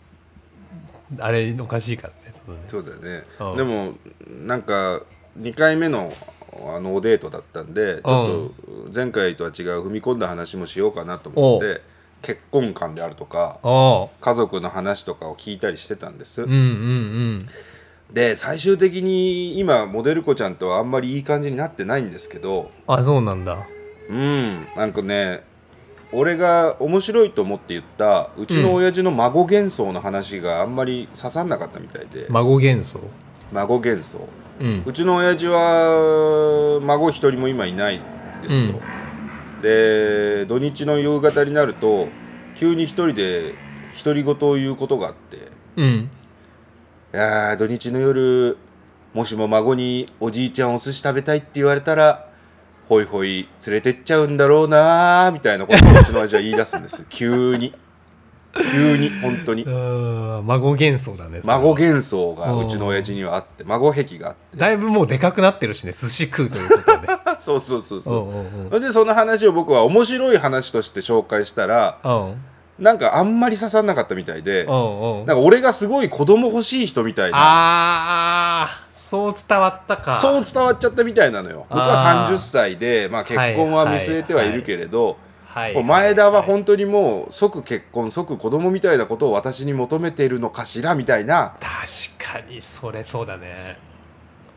[1.19, 2.25] あれおかしいからね
[2.69, 3.25] そうだよね。
[3.41, 3.57] うん。
[3.57, 3.93] でも
[4.47, 5.01] なんか
[5.39, 6.13] 2回目の
[6.75, 11.81] あのおデートだったんでちょっと前回とは違う踏み込んだ話もしようかなと思って
[12.23, 17.49] 結婚観であるとかあ家族の話とかを聞いたりしてたんです、あうんうん。
[18.13, 23.67] で最終的に今モデル子ちゃんとはあんまりいい感じになってないんですけどうんあそうなんだ
[24.09, 24.67] うん。
[24.77, 25.43] なんかね
[26.13, 33.01] 俺が面白いと思って言ったうちの親父の孫幻想の話があんまり刺さんなかったみたいで、孫幻想？
[33.53, 34.29] 孫幻想。
[34.61, 34.83] うん。
[34.87, 38.01] うちの親父は孫一人も今いない
[38.43, 38.81] ですと、
[39.63, 42.09] で土日の夕方になると
[42.55, 43.55] 急に一人で
[44.05, 45.49] 独り言を言うことがあって。
[45.77, 46.11] うん。
[47.13, 48.57] いやー土日の夜
[49.15, 52.24] もしも孫におじいちゃんお寿司食べたいって言われたら
[52.89, 57.07] ほいほい連れてっちゃうんだろうなーみたいなことをうちの親父は言い出すんです。
[57.11, 57.75] 急に。
[58.73, 59.65] 急に本当に。
[59.65, 64.57] 孫幻想だね孫幻想がうちの親父にはあって孫癖があって。
[64.57, 67.09] だいぶもうでかくなってるしね寿司食うということで。
[67.39, 68.33] そうそうそうそ
[68.71, 68.81] う。
[68.81, 72.35] でその話を僕は面白い話として紹介したらうん。
[72.79, 80.15] なんかあんまり刺さんなかったみたいでなんか俺がすごい子供欲しい人みたいなああそう伝わったか。
[80.17, 81.67] そう伝わっちゃったみたいなのよ。
[81.69, 91.55] 僕はあー30歳で、まあ、結婚は見据えてはいるけれど、はいこう前田は本当にもう即結婚即子供みたいなことを私に求めているのかしらみたいな。
[91.61, 93.77] 確かにそれそうだね。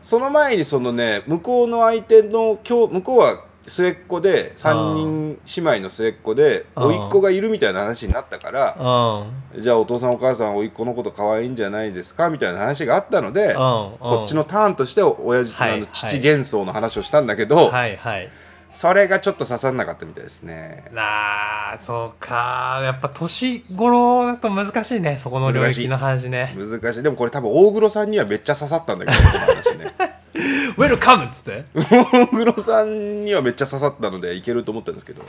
[0.02, 15.74] その前にそのね向こうの相手の今日向こうは末っ子で3人姉妹の末っ子で甥っ子がいるみたいな話になったからうんじゃあお父さんお母さん甥っ子のこと可愛いんじゃないですかみたいな話があったのでうんこっちのターンとして親父、はい。
[15.74, 17.96] あの父幻想の話をしたんだけど、はい。
[17.96, 18.30] はい
[18.70, 20.84] それがちょっと刺さんなかったみたいですね。
[20.92, 22.80] なあそうか。
[22.82, 26.54] やっぱ年頃だと難しいねそこの領域の話ね。
[26.56, 27.02] 難しい。
[27.02, 29.94] でもこれ多分大黒さんにはめっちゃ刺さったんだけどこの話ね
[30.76, 31.64] 「ウェルカム!」っつって。
[31.74, 35.22] 大黒さんにはめっちゃ刺さったのでいけると思ったんですけど。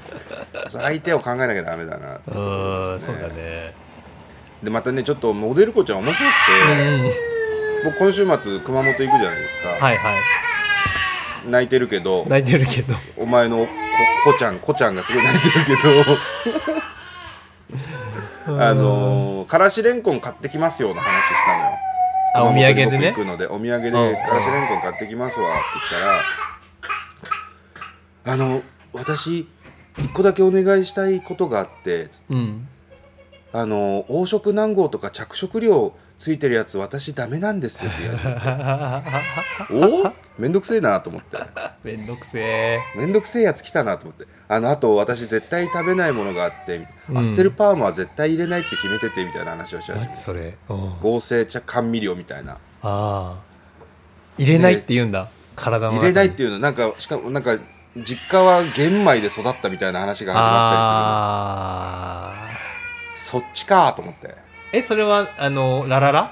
[0.72, 3.74] 相手を考えなきゃダメだなってうところーんそうだね。
[4.64, 7.10] でまたねちょっとモデル子ちゃん面白くうん。
[7.10, 7.14] て
[7.86, 10.16] 僕今週末熊本行くじゃないですか、はいはい
[11.48, 12.96] 泣いてるけど泣いてるけど。
[13.18, 13.68] お前のこ
[14.32, 15.74] こちゃんこちゃんがすごい泣いてるけ
[18.54, 19.48] ど あのー。
[19.48, 21.72] からしれんこん買ってきますよの話したのよ。
[22.36, 23.08] あお土産でね。
[23.10, 23.94] 行くのでお土産でうん。
[24.16, 25.60] からしれんこん買ってきますわって
[25.92, 26.08] 言った
[28.28, 28.62] らあの
[28.94, 29.48] 私
[29.98, 32.68] 一個だけお願いしたいことがあってつってうん。
[33.52, 39.04] あの黄色南郷とか着色料ついてるやつ私ダメなんですよって言わ
[39.70, 39.86] れて
[40.38, 40.42] お？
[40.42, 41.38] めんどくせえなと思って。
[41.84, 42.80] めんどくせえ。
[42.98, 44.28] めんどくせえやつ来たなと思って。
[44.50, 47.18] あのあと私絶対食べないものがあって、うん。
[47.18, 50.12] アステルパーマは絶対入れないって決めててみたいな話をし始めて。
[50.12, 50.58] 何それ？
[50.68, 51.00] うん。
[51.00, 52.54] 合成茶甘味料みたいな。
[52.54, 53.38] ああ。
[54.38, 55.30] 入れないって言うんだ。
[55.56, 56.60] 体の入れないっていうの。
[56.60, 57.58] なんかしかもなんか
[57.96, 64.36] 実家は玄米で育ったみたいな話が始まったりするそっちかと思って
[64.72, 66.32] えそれはあのラララ？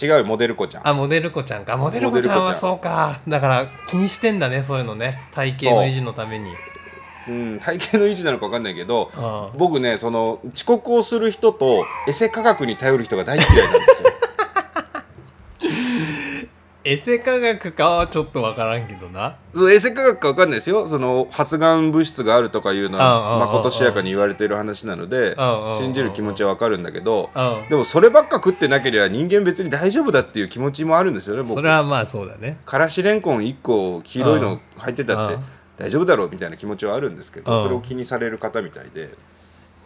[0.00, 0.88] 違うよモデル子ちゃん。
[0.88, 1.76] あモデル子ちゃんか。
[1.76, 3.20] モデル子ちゃんはそうか。
[3.28, 5.20] だから気にしてんだねそういうのね。
[5.32, 6.50] 体型の維持のために。
[7.26, 14.03] うん、体型の維持なのか分かんないけどあ僕ねその遅刻をする人とエセ科学に頼る人が大嫌いなんですよ
[16.86, 19.36] エセ科学かはちょっとわからんけどな。
[19.54, 20.86] そう衛生科学か分かんないですよ。
[20.86, 25.34] その発がん物質があるとかいうのはまことしやかに言われてる話なので
[25.78, 27.68] 信じる気持ちは分かるんだけどうん。
[27.70, 31.54] でもそればっか食ってなければ人間別に大丈夫だっていう気持ちもあるんですよね僕。
[31.54, 32.58] それはまあそうだね。
[32.66, 35.44] からしれんこん1個黄色いの入ってたってうん。
[35.78, 37.46] 大丈夫だろうみたいな気持ちはあるんですけうん。
[37.46, 39.00] どそれを気にされる方みたいで。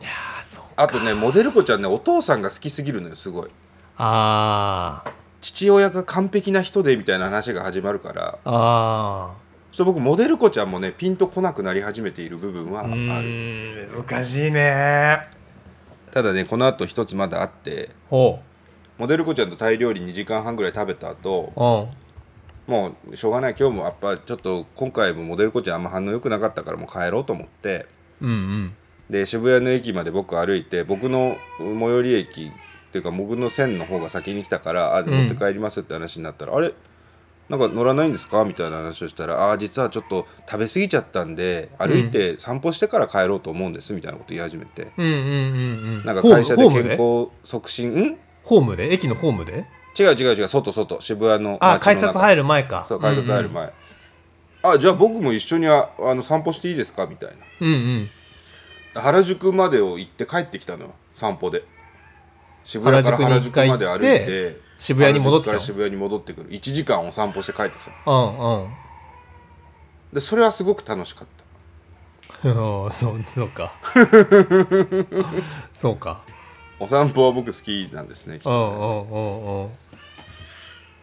[0.00, 3.50] いやーそうあとねモデル子ちゃんねお父さんが好きすぎるのよすごい。
[3.98, 9.34] あー父親が完璧な人でみたいな話が始まるからあ
[9.70, 13.88] ちょっと僕モデル子ちゃんもねピンとこなくなり始めている部分はある。
[14.08, 15.20] 難しいね。
[16.10, 18.40] ただねこのあと一つまだあってほ
[18.96, 21.52] モデル子ちゃんとタイ料理2時間半ぐらい食べた後
[22.66, 23.54] もうしょうがない。
[23.58, 27.86] 今日もやっぱちょっと今回もモデル子ちゃんあんま反応良くなかったからもう帰ろうと思って。
[28.20, 28.74] うんうん。
[29.08, 32.50] で渋谷の駅まで僕歩いて僕の最寄り駅
[32.88, 35.08] っていうか僕の線の方が先に来たからあん。
[35.08, 36.72] 持って帰りますって話になったら、あれ？
[37.48, 38.44] なんか乗らないんですか？
[38.44, 45.26] みたいな話をしたら「ああ実はちょっと食べ過ぎちゃったんで歩いて散歩してから帰ろうと思うんです」みたいなこと言い始めて、うんうんうんう
[46.00, 47.90] んなんか会社で健康促進？
[47.90, 48.18] ん？
[48.44, 48.92] ホームで？
[48.92, 49.64] 駅のホームで？
[49.98, 52.84] 違う違う違う外外渋谷のあ改札入るる前か。
[52.86, 53.72] そう改札入る前、
[54.62, 57.06] あじゃあ僕も一緒にああの散歩していいですか？
[57.06, 57.36] みたいな。
[57.62, 58.10] うんうん。
[58.94, 61.62] 原宿までを行って帰ってきたのよ散歩で
[62.68, 66.50] 渋谷から原宿まで歩いて渋谷に戻ってから渋谷に戻ってくる。
[66.50, 68.70] 1時間を散歩して帰ってきたうんうん。
[70.12, 71.28] でそれはすごく楽しかっ
[72.42, 72.48] た。
[72.50, 72.52] う
[72.88, 73.72] んそうそうか。
[75.72, 76.20] そうか。
[76.78, 79.70] お散歩は僕好きなんですねきっうんと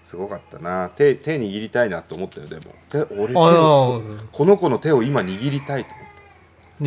[0.03, 0.89] すごかったな。
[0.95, 2.75] 手手握りたいなと思ったよでも。
[2.89, 4.03] 手俺手こ
[4.45, 6.07] の子の手を今握りたいと思っ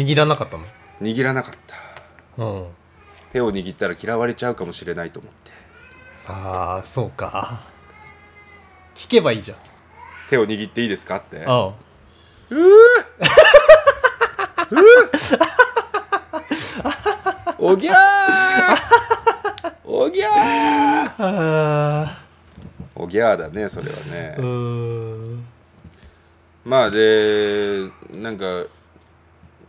[0.07, 0.63] 握らなかったの？
[0.63, 0.71] た
[1.05, 2.45] 握らなかった。
[2.45, 2.67] うん
[3.33, 5.51] 手を握ったら嫌われちゃうかもしれないと思って。
[6.27, 7.63] ああそうか。
[8.95, 9.59] 聞けばいいじゃん。
[10.29, 11.45] 手を握っていいですかって。
[11.47, 11.73] あ
[17.59, 19.79] おぎゃー。
[19.85, 21.13] おぎゃー。
[21.19, 22.19] あ
[22.95, 24.45] おぎゃーだねそれはね、うー。
[25.37, 25.45] ん
[26.65, 28.67] まあでなんかう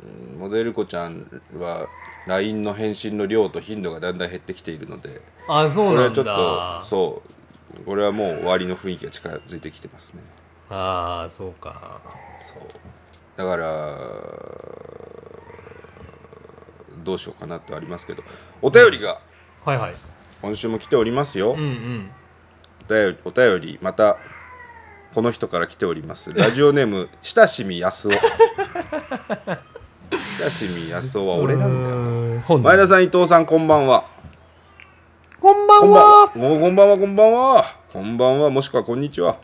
[0.06, 1.88] んモデル子ちゃんは
[2.30, 7.40] LINE の返信の量と頻度がだんだん減ってきているのであそうなんこれはちょっとだそう
[7.86, 10.22] これはもう終わりの雰囲気が近づいてきてますね。
[10.70, 12.02] ああそうか。
[12.40, 12.60] そう。
[13.36, 13.98] だから
[17.04, 18.24] どうしようかなってありますけど。
[18.62, 19.20] お便りが
[19.64, 19.96] はいはい。
[20.42, 22.12] 今週も来ておりますよ、うんうん。
[22.88, 24.18] お便りお便りまた
[25.14, 26.34] この人から来ております。
[26.34, 28.12] ラジオネーム親しみやすお。
[28.12, 28.18] 親
[30.50, 31.90] しみやすおは俺なんだ
[32.54, 34.06] よ前田さん伊藤さんこんばんは。
[35.40, 36.30] こんばんは。
[36.30, 36.98] こんばんは。
[36.98, 38.50] こんばんはこんばんは。
[38.50, 39.38] もしくはこんにちは。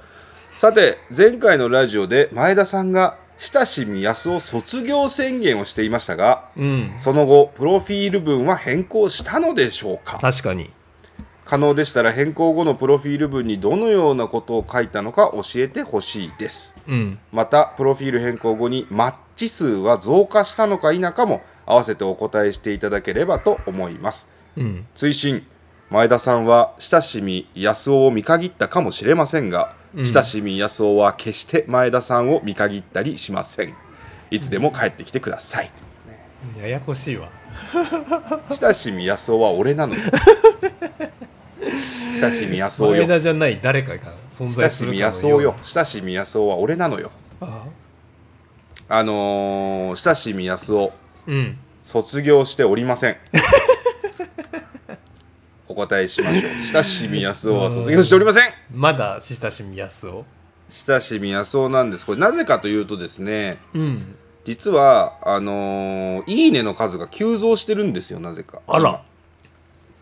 [0.51, 6.93] さて前回のラジオで前田さんが親しみやすお卒業宣言をしていましたがうん。
[6.97, 10.17] その後プロフィール文は変更したのでしょうか？
[10.19, 10.69] 確かに
[11.45, 16.75] 可能でしたら変更後のプロフィール文にどのようなことを書いたのか教えてほしいです。
[16.87, 17.19] うん。
[17.31, 24.27] またプロフィール変更後にマッチ数は増加したのか否かも合わせてお答えしていただければと思います。
[24.57, 24.87] うん。
[24.95, 25.45] 追伸。
[25.91, 30.05] 前田さんは親しみ安尾を見限ったかもしれませんが、うん。
[30.05, 33.75] 親しみ安尾は決して前田さんを見限ったりしません。
[34.31, 35.69] いつでも帰ってきてください、
[36.59, 37.29] ややこしいわ。
[38.49, 39.93] 親しみ安尾は俺なの。
[39.93, 40.01] よ
[42.19, 43.07] 親しみ安尾前よ。
[43.07, 45.55] 田じゃない誰かが存親しみ在するかの安尾よ。
[45.61, 47.11] 親しみ安尾は俺なのよ。
[47.41, 47.65] あ
[48.89, 49.03] あ。
[49.03, 50.93] のー、親しみ安尾
[51.27, 51.57] うん。
[51.83, 53.17] 卒業しておりません。
[55.67, 56.51] お答えしましょう。
[56.73, 58.43] 親しみ安尾は卒業しておりません。
[58.73, 60.25] まだ親しみやすお
[60.69, 62.05] 親しみ安尾なんです。
[62.05, 64.15] これなぜかというとですねうん。
[64.43, 68.61] 実はあのーいいねの数が急増してるんですよなぜか。
[68.67, 69.01] あら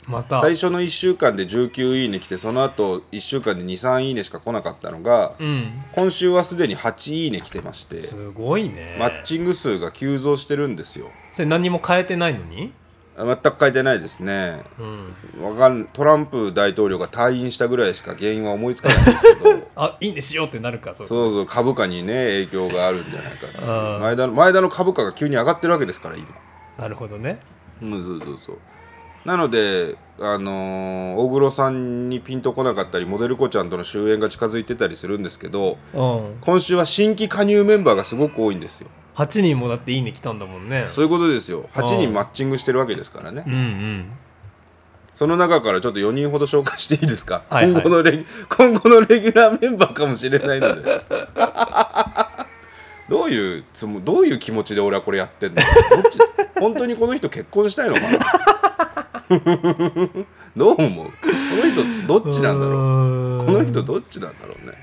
[0.07, 0.39] また。
[0.39, 5.71] 最初の1週間で19いいね来てその後1週間で23いいねしか来なかったのがうん。
[5.93, 8.97] 今週はすでに8いいね来てましてすごいね。
[8.99, 11.09] マッチング数が急増してるんですよ。
[11.33, 12.73] それ何も変えてないのに？
[13.15, 14.63] あ全く書いてないですね。
[15.37, 15.43] うん。
[15.43, 19.69] わかんトランプ大統領が退院したぐらいしか原因は思いつかないんですけど。
[19.75, 26.27] あいいねしようってなるかそうそう株価にね影響があるんじゃないか前田の前田の株価が急に上がってるわけですから今。
[26.79, 27.39] なるほどね。
[27.83, 28.57] うんそうそうそう
[29.25, 36.37] なのであのー大黒さんにピンとこなかったりモデル子ちゃんとの終焉が近づいてたりするんですけどうん。
[36.41, 38.89] 今週は新規加入メンバーがすごく多いんですよ。
[39.15, 40.85] 8人もだっていいね来たんだもんね。
[40.87, 41.63] そういうことですよ。
[41.73, 41.99] 8うん。
[41.99, 43.43] 人マッチングしてるわけですからね。
[43.45, 44.11] うんうん。
[45.15, 47.83] その中からちょっと4人ほど紹介していいですか、はいはい。
[47.83, 51.01] 今後のレギ今後のレギュラーメンバーかもしれないので。
[53.09, 55.61] どういうつもどういう気持ちで俺はこれやってんの？
[55.61, 56.17] どっち？
[56.59, 58.19] 本当にこの人結婚したいのかな？
[60.55, 61.05] どう思う？
[61.07, 63.37] この人どっちなんだろう？
[63.37, 64.73] うこの人どっちなんだろうね。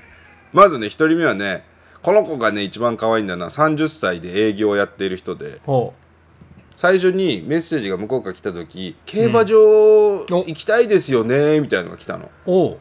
[0.53, 1.63] まずね1人目はね
[2.01, 3.47] この子がね一番可愛いんだな。
[3.47, 5.59] 30歳で営業をやっている人で。
[5.65, 5.93] ほ
[6.75, 12.25] 最初にメッセージが向こうから来た時「競馬場お行きたいですよね」みたいなのが来たの。
[12.25, 12.79] うおう。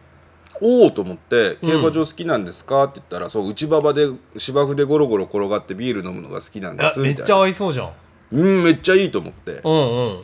[0.63, 1.71] おおと思って「うん。
[1.71, 4.09] 競馬場好きなんですか?」って言ったら「そう内馬場で
[4.39, 7.43] 芝生でゴロゴロ転がってビール飲むのが好きなんです」あめっちゃみたいな。
[7.43, 7.91] 合いそうじゃん。
[8.33, 9.61] うんめっちゃいいと思って。
[9.65, 10.23] うんうん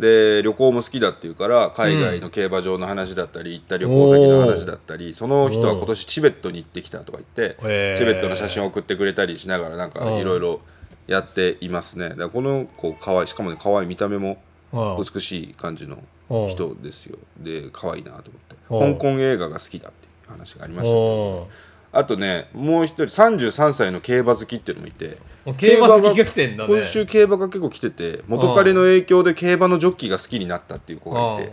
[0.00, 7.56] で旅行も好きだっていうから海外の競馬場の話だったり行った旅行先の話だったりその人は今年チベットに行ってきたとか言って
[7.98, 10.18] チベットの写真を送ってくれたりしながらなんかうん。
[10.18, 10.60] いろいろ
[11.06, 12.10] やっていますね。
[12.10, 14.42] だからこの子可愛いしかもね可愛い見た目も
[14.72, 15.04] うん。
[15.04, 16.48] 美しい感じのうん。
[16.48, 17.18] 人ですよ。
[17.38, 18.30] で可愛いなと
[18.70, 18.96] うん思って。
[18.96, 21.48] 香港映画が好きだっていう話がありましたお
[21.92, 25.18] あとねもう一人33歳の競馬好きっていうのもいてう
[25.56, 31.52] 競馬が今週競馬が結構来てて元彼の影響で競馬のジョッキーが好きになったっていう子がいて。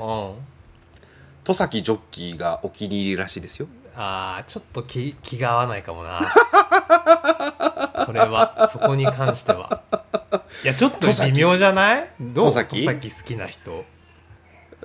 [1.43, 3.67] 戸崎ジョッキーがお気に入りらしいですよ。
[3.95, 6.19] あーちょっと気気が合わないかもな。
[8.05, 9.81] それはそこに関しては。
[10.65, 12.09] いやちょっと戸崎微妙じゃない？
[12.19, 12.45] どう？
[12.47, 12.93] 戸崎好
[13.25, 13.85] きな人。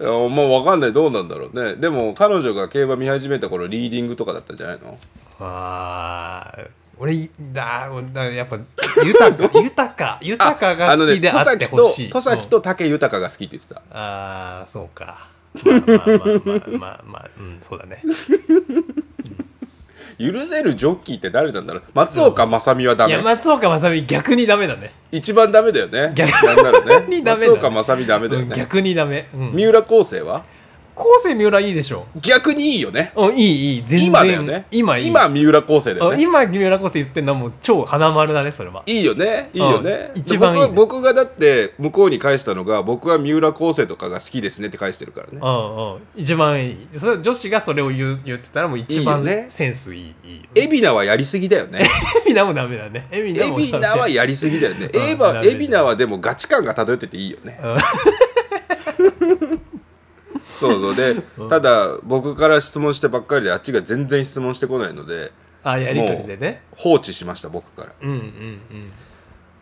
[0.01, 0.93] いやもう分かんない。
[0.93, 1.75] どうなんだろうね。
[1.75, 4.97] でも彼女が競馬見始めた頃リーディングとかだったんじゃないの？
[5.41, 6.69] あー
[6.99, 8.59] 俺だだやっぱ
[9.05, 12.11] 豊か 豊か豊かが好きであってほしい。
[12.11, 13.81] 戸崎と武豊が好きって言ってた。
[13.91, 15.29] うんああそうか。
[15.65, 18.03] まあまあまあまあまあまあうんそうだね。
[20.19, 21.83] 許せるジョッキーって誰なんだろう。
[21.95, 23.15] 松岡正美はダメ。
[23.15, 24.93] いや松岡雅美逆にダメだね。
[25.11, 26.13] 一番ダメだよね。
[26.15, 26.31] 逆
[27.09, 27.59] にダメだね。
[27.59, 28.47] 松岡正美ダメだよね。
[28.51, 29.29] うん逆にダメ。
[29.35, 29.53] うん。
[29.53, 30.45] 三浦昴生は？
[30.95, 32.07] 昴生三浦いいでしょ。
[32.21, 33.13] 逆にいいよね。
[33.17, 33.85] うんいいいい。
[33.87, 34.07] 全然。
[34.09, 34.67] 今だよね。
[34.71, 35.07] 今いい。
[35.07, 36.17] 今三浦昴生だよね。
[36.17, 38.83] あ今三浦昴生言ってんのはもう超花丸だねそれは。
[38.87, 39.51] いいよね。
[39.55, 40.11] いいよね。
[40.15, 40.67] うん一番いいね。
[40.69, 45.39] 僕は僕がだって向こうに返したのが僕は三浦昴生とかが好きですねって返してるからね。
[45.41, 46.01] うんうん。
[46.17, 46.89] 一番いい。
[46.99, 49.47] それ女子がそれを言う言ってたらもう一番ね。
[49.49, 50.67] センスいいいい。
[50.67, 51.89] 海老名はやりすぎだよ ね。
[52.27, 53.07] 海老名もダメだね。
[53.11, 54.91] 海老名はやりすぎだよね。
[54.93, 57.59] 海老名はでもガチ感が漂ってていいよね。
[57.63, 57.77] うん
[60.59, 60.95] そうそう。
[60.95, 61.17] で
[61.49, 65.33] ただ僕から質問してばっかりであっちが全然質問してこないので
[65.65, 66.63] あやりとりでね。
[66.77, 67.93] 放置しました僕から。
[68.01, 68.61] うんうん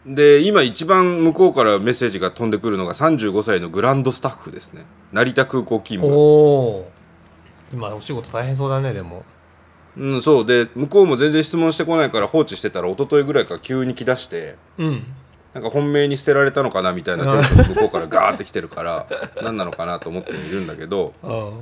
[0.07, 0.15] うん。
[0.15, 4.87] で今一番向こうからメッセージが飛んでくるのが35歳のグランドスタッフですね。
[5.13, 6.07] 成田空港勤務。
[6.07, 6.19] お
[6.79, 6.91] お
[7.73, 9.25] 今お仕事大変そうだねでも。
[9.97, 10.47] うんそう。
[10.47, 14.57] で向こうも全然質問してこないから放置してたら一昨日ぐらいから急に来だして。
[14.79, 15.05] うん
[15.55, 19.07] なんか本命に捨てられたのかなみたいなテンションで向こうからガーって来てるから
[19.43, 21.13] 何なのかなと思っているんだけど。
[21.23, 21.53] うん。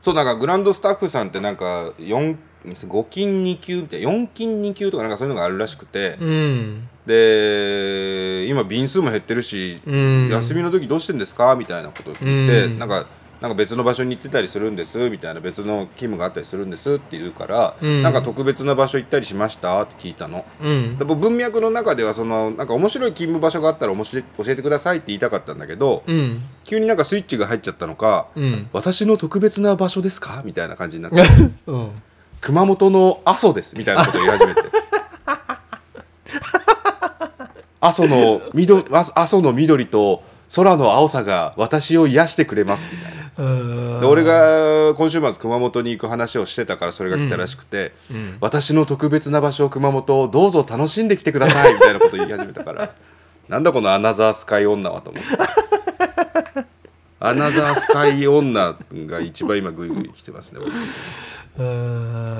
[0.00, 2.36] そうなんかグランドスタッフさんってなんか4
[2.66, 6.88] 5金2級みたいな4金2級とかなんかそういうのがあるらしくて、うん。
[7.06, 10.28] で今便数も減ってるし、うん。
[10.30, 12.78] 休みの時どうしてんですかみたいなことを聞いて、うん。
[12.78, 13.06] なんか
[13.40, 18.02] なんか別の場所に行ってたりするんですみたいな別の勤務があったりするんですって言うから、うん。
[18.02, 20.44] なんか特別な場所行ったりしましたって聞いたの。
[20.62, 20.96] うん。
[20.98, 26.42] 文脈の中ではそのなんか面白い勤務場所があったら面白い教えてくださいって言いたかったんだけど、うん。
[26.64, 28.68] 急になんかスイッチが入っちゃったのか、うん。
[28.72, 31.22] 私の特別な場所ですかみたいな感じになって
[31.66, 31.90] うん。
[32.40, 34.62] 熊本の阿蘇ですみたいなことを言い始めて。
[37.80, 40.22] 阿蘇の緑阿阿蘇の緑と
[40.54, 43.24] 空の青さが私を癒してくれますみたいな。
[43.36, 44.00] うん。
[44.00, 48.36] で俺が今週末熊本に行く話をしてたからそれが来たらしくて、うん。
[48.40, 52.94] 私の特別な場所熊本をどうぞ楽しんできてくださいみたいなことを言い始めたから
[53.48, 55.28] なんだこのアナザースカイ女はと思って。
[57.20, 60.70] アナザースカイ女が一番今グイグイ来てますね僕。
[61.62, 61.68] う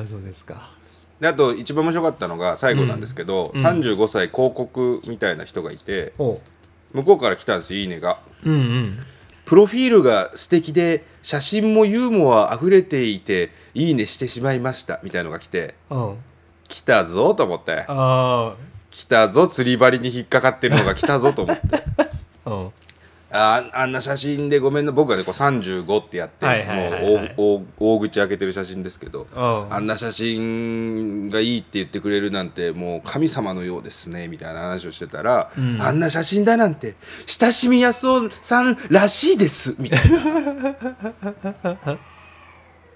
[0.02, 0.06] ん。
[0.06, 0.70] そうですか。
[1.20, 3.64] であと一番面白かったのが最後なんですけど、うん。
[3.64, 6.38] 35歳広告みたいな人がいてお
[6.94, 8.20] 向こうから来たんですよいいねが。
[8.44, 8.98] うんうん。
[9.44, 16.16] プロフィールが素敵で写真もユーモア溢れていていいねしてしまいましたみたいのが来てうん。
[16.66, 17.84] 来たぞと思って。
[17.88, 18.54] あ
[18.90, 21.62] 来たぞ釣り針に引っかかってるのが来たぞと思って。
[22.46, 22.70] あ うん
[23.36, 26.46] ああんな写真でごめんな僕はねこう35ってやって、
[27.36, 29.38] もう大口開けてる写真ですけどう。
[29.38, 35.82] んあんな写真がいいって言ってくれるなんてもう神様のようですねみたいな話をしてたら、うん。
[35.82, 36.94] あんな写真だなんて
[37.26, 41.98] 親しみやすおさんらしいですみたいな。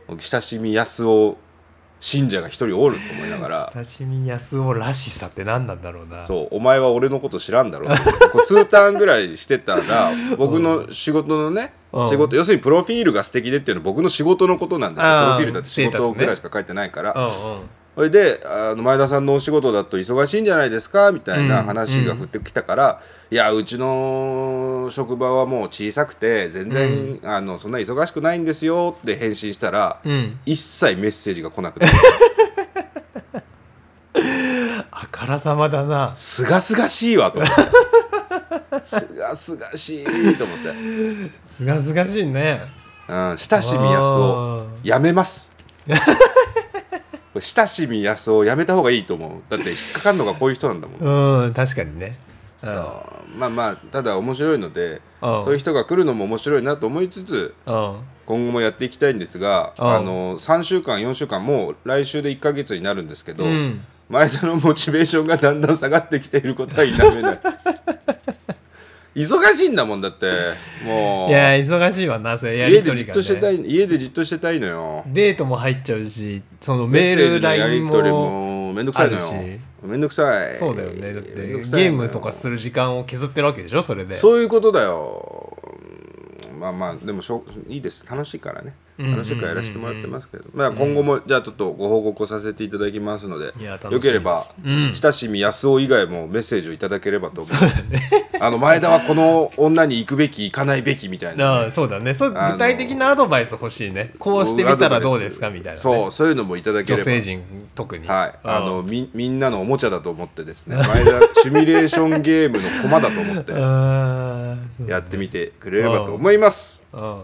[0.21, 1.37] 親しみやすお
[2.01, 6.21] 信者が一人おると思いながら 親しみやすおらしさって何なんだろうな。
[6.21, 7.97] そうお前は俺のこと知らんだろこう
[8.39, 9.83] 2ターンぐらいしてたら
[10.39, 12.09] 僕の仕事のねうん。
[12.09, 15.09] 仕事要するにプロフィールが素敵でっていうのは僕の仕事のことなんですよ。
[15.09, 17.13] プあーロフィールだって仕事ぐらいしか書いてないから。
[17.15, 17.61] うんうん
[17.99, 21.11] それであの前田さんのお仕事だと忙しいんじゃないですか？
[21.11, 30.39] みたいな話が降ってきたから、いやうちの職場はもう小さくて全然、あのそんな忙しくないんですよって返信したら、うん。
[30.47, 31.87] 一切メッセージが来なくて
[34.93, 36.15] あからさまだな。
[36.15, 37.57] すがすがしいわと思って。
[38.81, 40.73] すがすがしいと思って、
[41.51, 42.63] すがすがしいね。
[43.09, 45.51] うん、親しみやすをやめます
[47.39, 49.31] 親しみやすをやめた方がいいと思う。
[49.49, 51.45] だって引っかかるのがこういう人なんだもん。
[51.47, 52.17] うん確かにね。
[53.37, 55.43] まあまあただ面白いのでうん。
[55.45, 57.97] そういう人が来るのも面白いなと思いつつうん。
[58.27, 59.91] 今後もやっていきたいんですがうん。
[59.95, 63.85] あの3週間4週間もう来週で1ヶ月になるんですけど、うん。
[64.09, 67.41] 前田のモチベーションがだんだん下がってきていることは否めない
[69.19, 70.31] 忙しいんだもんだって。
[70.85, 71.31] もう。
[71.31, 75.05] いや忙しいわなそれや家でりとりが、じっとしてたね、い家でじっとしてたいのよ。
[75.07, 78.31] デートも入っちゃうしそのメールメッセージのや LINE り取りも
[78.69, 79.29] もめんどくさいのよ。
[79.31, 79.61] あるし。
[79.83, 80.57] めんどくさい。
[80.57, 81.35] そうだよねだって。
[81.35, 85.57] めんゲどくさいのよームとかする時間を削ってるわけでしょそれでそういうことだよ。
[86.59, 93.53] まあまあでもしょういいです楽しいからねうんうんうんうん楽しいからやらせてもらってますけど、まあ、今後もじゃあちょっとご報告をさせていただきますので
[93.91, 94.93] よければ、うん。
[94.95, 97.89] 親しみ安尾以外もメッセージをいただければと思います、
[98.41, 101.67] あの前田はこの女に行くべき行かないべきみたいな。
[101.67, 102.13] ね、そうだね。
[102.13, 104.13] そ具体的なアドバイス欲しいね。
[104.19, 107.05] こうしてみたらどうですかみたいな、ね、そうそういうのもいただければ。
[107.05, 107.43] 女性陣
[107.77, 108.09] 特に。
[108.09, 108.67] はい、あうん。
[108.67, 110.77] のみみんなのおもちゃだと思ってですね。
[110.77, 113.53] 前田シミュレーションゲームの駒だと思って
[114.91, 116.83] やってみてくれればと思います。
[116.93, 117.23] うん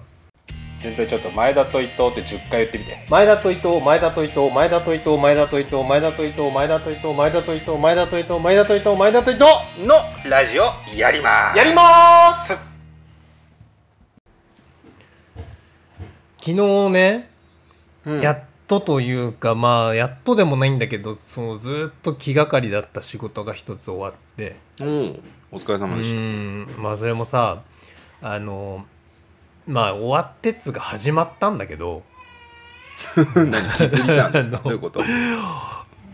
[0.85, 3.07] 先輩ちょっと前田と伊藤って10回言ってみて。
[3.09, 9.45] 前田と伊藤前田と伊藤前田と伊藤前田と伊藤前田と伊藤前田と伊藤前田と伊藤前田と伊藤前田と伊藤前田と伊藤
[9.87, 9.95] の
[10.31, 10.65] ラジオ
[10.95, 11.59] やります。
[11.59, 12.53] やります。
[16.39, 17.31] 昨日ね、
[18.05, 18.21] うん。
[18.21, 24.57] やっとというかまあやっとでもないんだけどそのずっと気がかりだった仕事が一つ終わって。
[24.81, 25.23] うん。
[25.51, 26.21] お疲れう様でした。
[26.21, 26.69] ん。
[26.77, 27.63] まあそれもさ
[28.21, 28.85] あの
[29.67, 32.03] まあ終わってっつうか始まったんだけど。
[33.37, 34.61] 何たんですか？
[34.65, 35.03] どういうこと？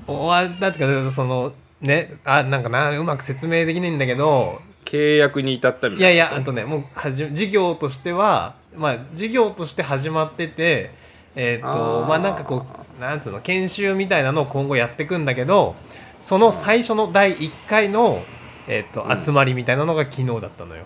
[0.07, 4.61] 終わったっていうかそのねあなんかなうまく説明できないんだけど。
[4.85, 10.91] 契約に至ったみいやいたいなやあとねもうはじ事業としてはまあ事業として始まってて
[11.37, 11.67] えっ、と
[12.09, 12.67] まあなんかこ
[12.99, 15.77] うなんつうの研修みたいなのを今後やっていくんだけど
[16.21, 18.25] その最初の第1回の、
[18.67, 19.23] えっとうん。
[19.23, 20.85] 集まりみたいなのが昨日だったのよ。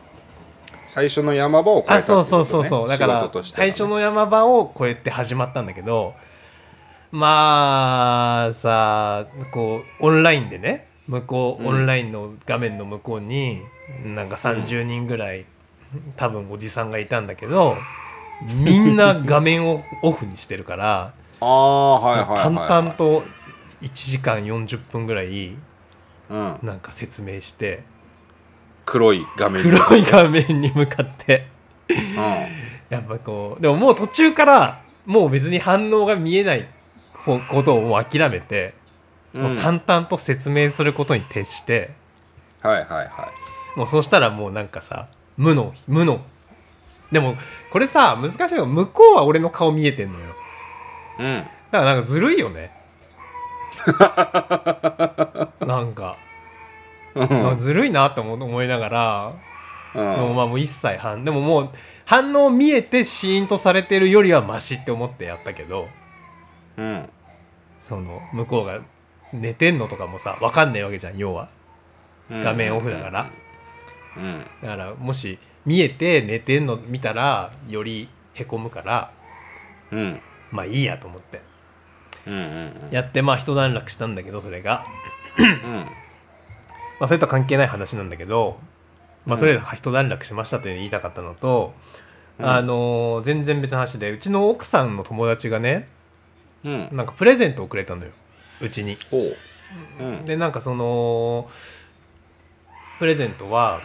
[0.87, 2.03] 最初の山場を越えたね。
[2.03, 2.89] そうそうそうそう。
[2.89, 6.15] だから最初の山場を越えて始まったんだけど
[7.11, 11.69] まあさこうオンラインでね向こう、うん。
[11.69, 13.61] オンラインの画面の向こうに
[14.05, 15.45] なんか30人ぐらい、
[16.17, 17.77] 多分おじさんがいたんだけど
[18.43, 23.23] みんな画面をオフにしてるから 淡々と
[23.83, 25.57] 1時間40分ぐらい
[26.31, 27.83] うん、なんか説明して
[28.85, 31.49] 黒い画面に黒い画面に向かって。
[31.89, 31.95] う
[32.93, 36.69] やっぱこうでももう途中からもう別に反応が見えない
[37.25, 38.75] こことをもう諦めて、
[39.39, 41.93] ん、もう淡々と説明することに徹して。
[42.63, 43.05] はいはいは
[43.77, 43.79] い。
[43.79, 46.23] もうそうしたらもうなんかさ無の無の。
[47.11, 47.37] でも
[47.71, 48.67] これさ難しいの。
[48.67, 50.27] 向こうは俺の顔見えてんのよ。
[51.19, 51.45] うん。
[51.71, 52.73] だからなんかずるいよね。
[55.61, 56.17] なんか
[57.57, 59.33] ずるいなって思思いながら
[59.95, 60.05] うん。
[60.05, 61.71] もうまあもう一切反でももう
[62.05, 65.89] 反応見えてシーンとされてるよりはマシって思ってやったけど
[66.77, 67.09] うん。
[67.81, 68.81] その向こうが
[69.33, 71.49] 寝てんのとかもさ分かんないわけじゃん要は。
[72.31, 72.43] うん。
[72.43, 73.31] 画面オフだから、
[74.17, 74.47] うん。
[74.63, 79.13] だからもし見えて寝てんの見たらよりへこむから
[79.93, 80.21] うん。
[80.51, 81.43] まあいいやと思って。
[82.27, 82.89] うんうん。
[82.91, 84.85] やってまあ一段落したんだけどそれが。
[85.39, 85.87] うん
[87.01, 88.59] まあそれとは関係ない話なんだけど
[89.27, 91.73] まあとりあえず一段落しましたという言いたかったのと、
[92.39, 92.47] うん。
[92.47, 95.89] あのー全然別の話でうちの奥さんの友達がね
[96.65, 96.89] うん。
[96.93, 98.11] なんかプレゼントをくれたのよ
[98.61, 98.97] うちに。
[99.11, 99.37] ほう。
[100.01, 100.25] うん。
[100.25, 101.49] でなんかその
[102.99, 103.81] プレゼントは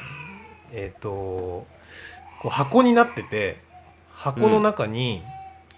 [0.72, 1.68] えっ、とこ
[2.46, 3.62] う箱になってて
[4.14, 5.24] 箱の中に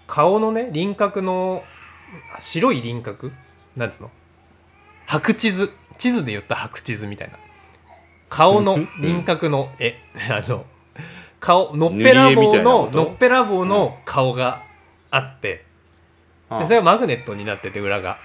[0.06, 1.64] 顔のね輪郭の
[2.36, 3.32] あ白い輪郭
[3.76, 4.10] なんつうの？
[5.06, 5.72] 白地図。
[5.98, 7.38] 地図で言った白地図みたいな。
[8.28, 10.02] 顔の輪郭の絵。
[10.30, 10.64] あの
[11.38, 14.62] 顔のっぺらぼうののっぺらぼうの顔が
[15.10, 15.64] あって。
[16.48, 18.18] はあでそれがマグネットになってて裏が。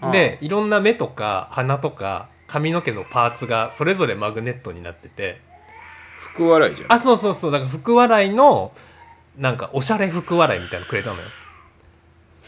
[0.00, 0.10] はあ。
[0.10, 5.40] でいろんな目とか鼻とか髪の毛のパーツがそれぞれマグネットになってて。
[6.18, 6.92] 福笑いじゃん。
[6.92, 7.52] あそうそうそう。
[7.52, 8.72] だから福笑いの
[9.38, 11.22] なんかおしゃれ福笑いみたいなのくれたのよ、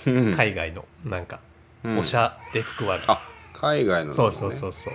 [0.06, 0.34] うん。
[0.34, 0.84] 海外の。
[1.04, 1.40] なんか、
[1.82, 1.98] うん。
[1.98, 3.04] おしゃれ福笑い。
[3.08, 3.33] あ
[3.64, 4.94] 海外の、ね、そうそうそうそう。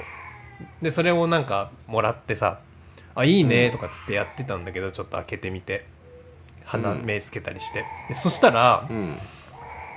[0.82, 2.60] でそれをなんかもらってさ
[3.16, 5.86] 「あいいね」とかっつってやってたんだけどちょっと開けてみて。
[6.66, 7.04] 鼻うん。
[7.04, 7.84] 目つけたりして。
[8.10, 9.18] でそしたらうん。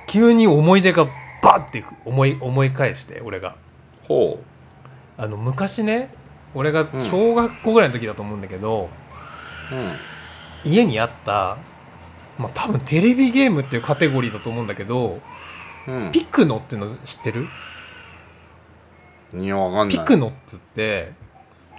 [0.06, 1.06] 急に思い出が
[1.42, 3.56] バッて思い思い返して俺が。
[4.08, 4.40] ほ
[5.18, 6.14] あの昔ね
[6.54, 8.88] 俺が小学校ぐらいの時だと思うんだけど、
[9.70, 9.92] ううん。
[10.64, 11.58] 家にあった
[12.38, 15.20] まあ多分テレビゲームっていうカテゴリーだと思うんだけど
[15.86, 16.10] うん。
[16.10, 17.48] ピクノっていうの知ってる？
[19.34, 19.98] いやわかんない。
[19.98, 21.12] ピクノっつって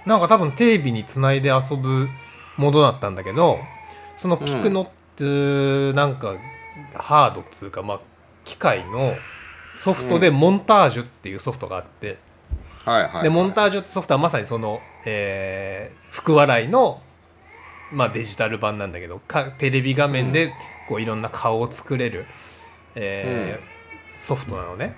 [0.06, 2.08] なんか多分テレビにつないで遊ぶ
[2.56, 3.58] ものだったんだけど
[4.16, 6.34] そのピクノってなんか
[6.94, 8.00] ハードっつうかまあ
[8.44, 9.14] 機械の
[9.76, 12.18] ソフトでモンタージュっていうソフトがあって、
[12.84, 17.02] はいはい、はい、でモンタージュってソフトはまさにその、えー福笑いの、
[17.92, 20.52] まあ、デジタル版なんだけどかテレビ画面で
[20.88, 22.26] こういろんな顔を作れる、
[22.94, 23.74] えー
[24.16, 24.96] ソフトなのね。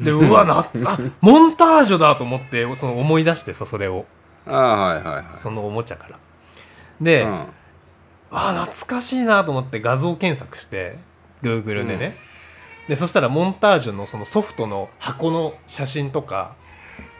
[0.00, 4.06] でうわなあモンタージュだと思ってその思い出してさそれを。
[4.46, 5.24] あはいはいはい。
[5.38, 6.18] そのおもちゃから。
[7.00, 7.46] で、うん。
[8.32, 10.98] あー懐かしいなと思って画像検索して
[11.42, 12.16] Google でね、
[12.88, 16.54] でそしたらモンタージュのそのソフトの箱の写真とか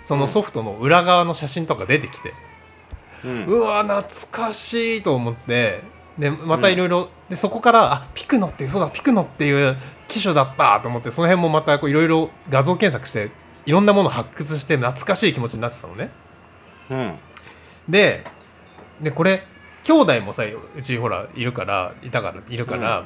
[0.05, 2.33] そのソフトの裏側の写真とか出てきて、
[3.25, 3.45] うん。
[3.47, 5.83] うわ懐かしいと思って
[6.21, 13.31] でまたいろいろでそこからあピクノっていうそうだピクノっていう機種だったと思ってその辺もまたいろいろ画像検索して
[13.65, 16.11] いろんなものを発掘して懐かしい気持ちになってたのね。
[16.91, 17.19] うん。
[17.89, 18.25] で
[19.01, 19.45] でこれ
[19.85, 20.45] 兄弟もさ
[20.77, 23.05] うちほらいるからいたからいるから、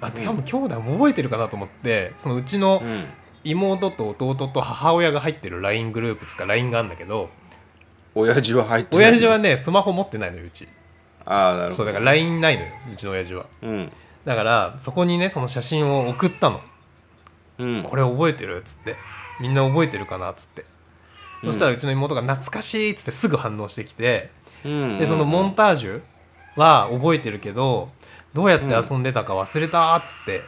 [0.00, 3.04] あ多分兄弟も覚えてるかなと思ってそのうちのうん。
[3.42, 7.30] 妹と弟と母親が入ってる LINE グループつか LINE があるんだけど
[8.14, 10.68] 親父は入ってない親父はねスマホ持ってないのようち
[11.30, 11.76] ああなるほど。
[11.76, 13.46] そうだから LINE ないのようちの親父は。
[13.62, 13.92] うん。
[14.24, 16.60] だからそこにねその写真を送ったの。
[17.58, 17.82] うん。
[17.84, 18.96] これ覚えてるっつって。
[19.40, 20.64] みんな覚えてるかなっつって。
[21.44, 24.30] そしたらうちの妹が懐かしいっつってすぐ反応してきて、
[24.64, 24.98] うん。
[24.98, 26.02] でそのモンタージュ
[26.56, 27.90] は覚えてるけど
[28.34, 30.40] どうやって遊んでたか忘れたっつって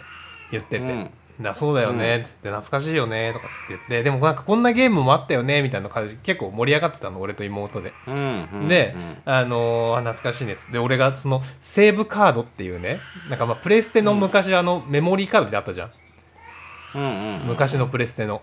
[0.50, 1.10] 言ってて、うん
[1.40, 4.02] だそうだよねっつって懐かしいよねとかっつって言って。
[4.02, 7.92] でもなんかこんなゲームもあったよねみたいな感じ結構盛り上がってたの俺と妹で。
[8.06, 10.72] うんうんで、あのーあ懐かしいねっつって。
[10.72, 15.90] で俺がそのセーブカードっていうねなんかまあプレステの昔あのメモリーカードってあったじゃん、
[16.94, 18.42] うん昔のプレステの。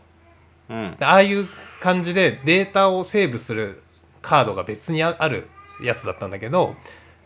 [0.69, 0.95] うん。
[0.97, 1.47] でああいう
[1.79, 3.81] 感じでデータをセーブする
[4.21, 5.47] カードが別にあある
[5.83, 6.75] やつだったんだけど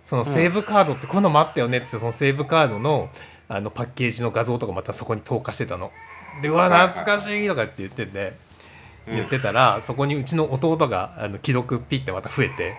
[0.06, 3.10] そのセーブカードってこういうのもあったよねっつってそのセーブカードの
[3.54, 5.92] あのパッケージの画像とかまたそこに投下してたの。
[6.42, 8.34] でうわ懐かしいとかって言ってて
[9.08, 12.76] 言ってたらそこにうちの弟があの既読ピッてまた増えて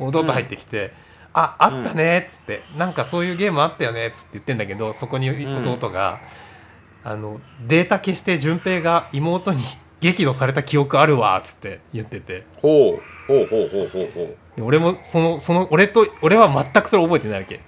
[0.00, 0.92] 弟入ってきて
[1.32, 6.20] 「ああったね」っつって「なんかそういうゲームあったよね」っつって言ってんだけどそこに弟が、
[7.04, 9.62] あのデータ消して順平が妹に
[10.00, 12.44] 激怒された記憶あるわっつって言ってて。
[12.62, 17.60] ほうほうほうほうほうほで俺もそのその俺と俺は全くそれ覚えてないわけ。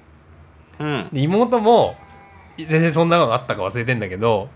[0.79, 1.09] ううん。
[1.13, 1.97] で妹も
[2.67, 4.49] 全然そんなのあったか忘れてんだけど、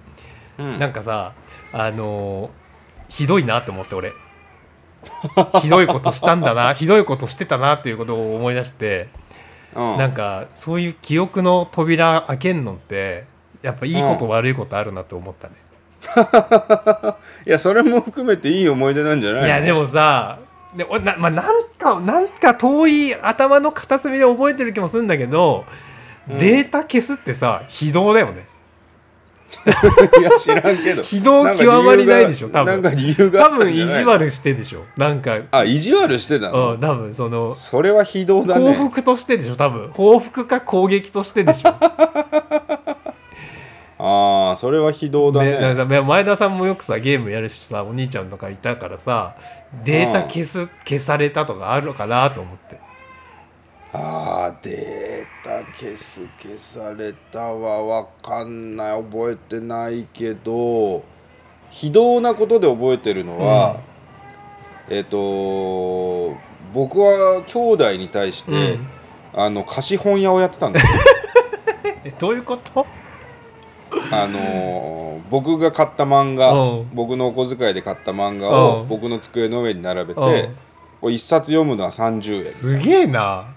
[0.58, 0.78] うん。
[0.78, 1.32] なんかさ
[1.72, 2.64] あのー
[3.08, 4.12] ひどいなって思って俺。
[5.60, 9.08] ひどいことしたんだな ひどいことしてたなっていうことを思い出して
[9.74, 9.98] うん。
[9.98, 13.24] なんかそういう記憶の扉開けんのって
[13.62, 15.54] やっぱいいこと悪いことあるなって思ったね、
[17.46, 19.46] いやそれも含めていい思い出なんじゃないの？
[19.46, 20.38] いやでもさ
[20.76, 25.64] でおな,、まあ、なんかなんか遠い頭の片隅で覚えてる気もするんだけど、
[26.28, 28.46] データ消すってさ非道だよね。
[30.18, 31.02] いや知らんけど。
[31.04, 32.82] 非道極まりないでしょ多分。
[32.82, 34.84] なんか理由があ多分意地ったんじゃない悪してでしょ。
[34.96, 36.74] なんかあ意地悪してたの？
[36.74, 39.90] うん多分そのそれは非道だ報ね復としてでしょ多分。
[39.92, 41.68] 報復か攻撃としてでしょ。
[43.96, 45.74] ああそれは非道だね。
[45.74, 49.34] だね前田さんもよくさゲームやるしさお兄ちゃんとかいたからさ
[49.84, 52.83] データ消す消されたとかあるのかなと思って
[53.96, 59.02] ああデータ消す消されたはわかんない。
[59.02, 61.04] 覚えてないけど。
[61.70, 63.78] 非道なことで覚えてるのは、
[64.90, 66.36] えっ、と
[66.72, 68.86] 僕は兄弟に対して、うん。
[69.32, 70.92] あの貸本屋をやってたんですよ。
[72.04, 72.84] えどういうこと？
[74.10, 76.90] あの僕が買った漫画うん。
[76.94, 78.54] 僕のお小遣いで買った漫画うん。
[78.80, 80.56] を僕の机の上に並べてうん。
[81.00, 82.42] これ一冊読むのは30円。
[82.44, 83.54] すげえな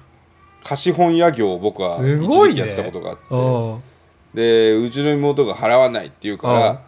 [0.63, 3.23] 貸本屋業を僕はす一時期やってたことがあって。
[3.29, 3.81] うん。
[4.33, 6.79] でうちの妹が払わないって言うから、うん。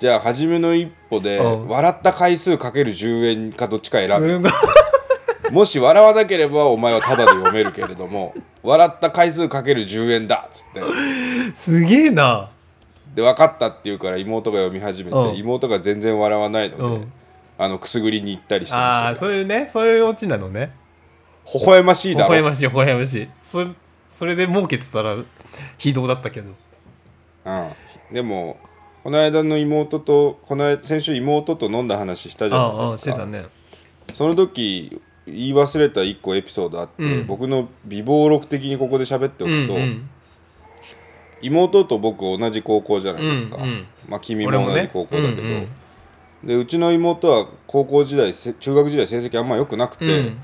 [0.00, 1.68] じゃあ初めの一歩でうん。
[1.68, 4.48] 笑った回数かける10円かどっちか選ぶ。
[5.50, 10.80] もし笑わなければお前はタダで読めるけれども笑った回数かける10円だっつって。
[11.54, 12.50] すげえな。
[13.14, 15.36] で分かったって言うから妹が読み始めて、うん。
[15.36, 17.12] 妹が全然笑わないので、うん。
[17.60, 20.72] あのくすぐりに行ったりしてあましたあそういうねそういうオチなのね
[21.54, 22.30] 微笑ましい微だろ。
[22.30, 23.28] 笑ましい微笑ましい。
[23.38, 23.64] そ
[24.06, 25.16] それで儲けてたら
[25.78, 26.50] 非道だったけど。
[27.44, 28.58] うん、でも
[29.02, 33.46] この間の妹とこの間先週妹と飲んだ話したじゃないああですかしてたね。
[34.12, 37.26] その時言い忘れた1個エピソードあって、うん。
[37.26, 40.10] 僕の美貌録的にここで喋っておくと、うんうん。
[41.42, 43.86] 妹と僕同じ高校じゃないですか、うんうん。
[44.08, 45.68] まあ君も同じ高校だけど、うんうん。
[46.44, 50.42] でうちの妹は高校時代せ中学時代成績あんま良くなくて、うん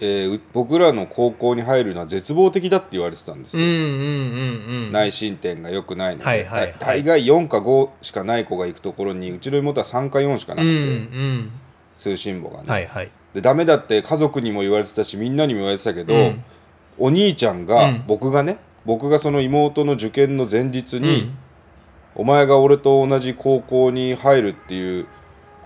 [0.00, 4.92] えーう僕らの高校に入るのは絶望的だって言われてたんですよ、うんうんうんうん。
[4.92, 6.72] 内申点が良くないので、はいはいはい。
[6.72, 11.50] だ大概4か5しかない子が行くところにうちの妹は3か4しかなうんうくて、ん。
[11.96, 13.10] 通信簿がね、はいはい。
[13.34, 16.44] でダメだって家族にも言われてたしみんなにも言われてたけど、うん。
[16.98, 18.04] お兄ちゃんが、うん。
[18.06, 21.38] 僕がね僕がその妹の受験の前日に、うん。
[22.16, 25.06] お前が俺と同じ高校に入るっていう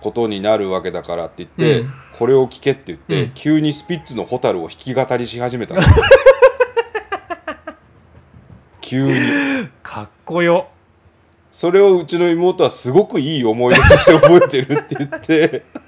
[0.01, 3.31] ことになるわけだからって言って、うんこれを聞けって言って、うん。
[3.33, 5.81] 急にスピッツの「蛍」を弾き語りし始めたの。
[8.81, 9.69] 急に。
[9.81, 10.67] かっこよ。
[11.49, 15.63] それをうちの妹はすごくいい思い出として覚えてるって言って。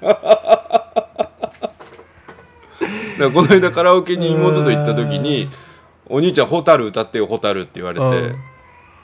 [3.20, 5.50] だこの間カラオケに妹と行った時に
[6.08, 8.38] 「お兄ちゃん蛍歌ってよ蛍」って言われて、うん。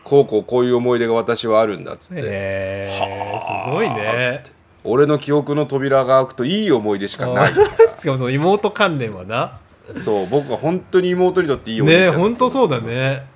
[0.03, 4.58] こうこうこういう思い出が私はあるんだっつって、へえすごいはあね
[4.89, 7.53] 俺の記憶の扉が開くといい思い出しかない。
[7.99, 9.59] しかもその妹関連はな。
[10.05, 13.27] そう僕は本当に妹にとっていいお兄ちゃんね本当そうだね。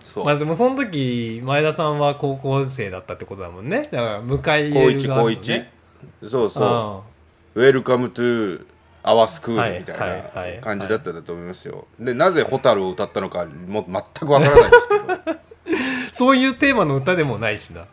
[0.00, 3.88] そう、まあでもその時前田さんは高校生だったってことだもんね。
[3.90, 5.72] だから迎え高一入れる側高一のね
[6.26, 6.64] そうそう。
[6.64, 7.00] あ
[7.56, 8.66] 「Welcome to
[9.02, 10.56] our school」はいみたはいいはい。
[10.56, 11.86] な感じだったんだと思いますよ。
[11.98, 15.12] でなぜ「蛍」を歌ったのかもう全くわからないですけど。
[15.12, 15.20] あ
[16.12, 17.86] そういうテーマの歌でもないしな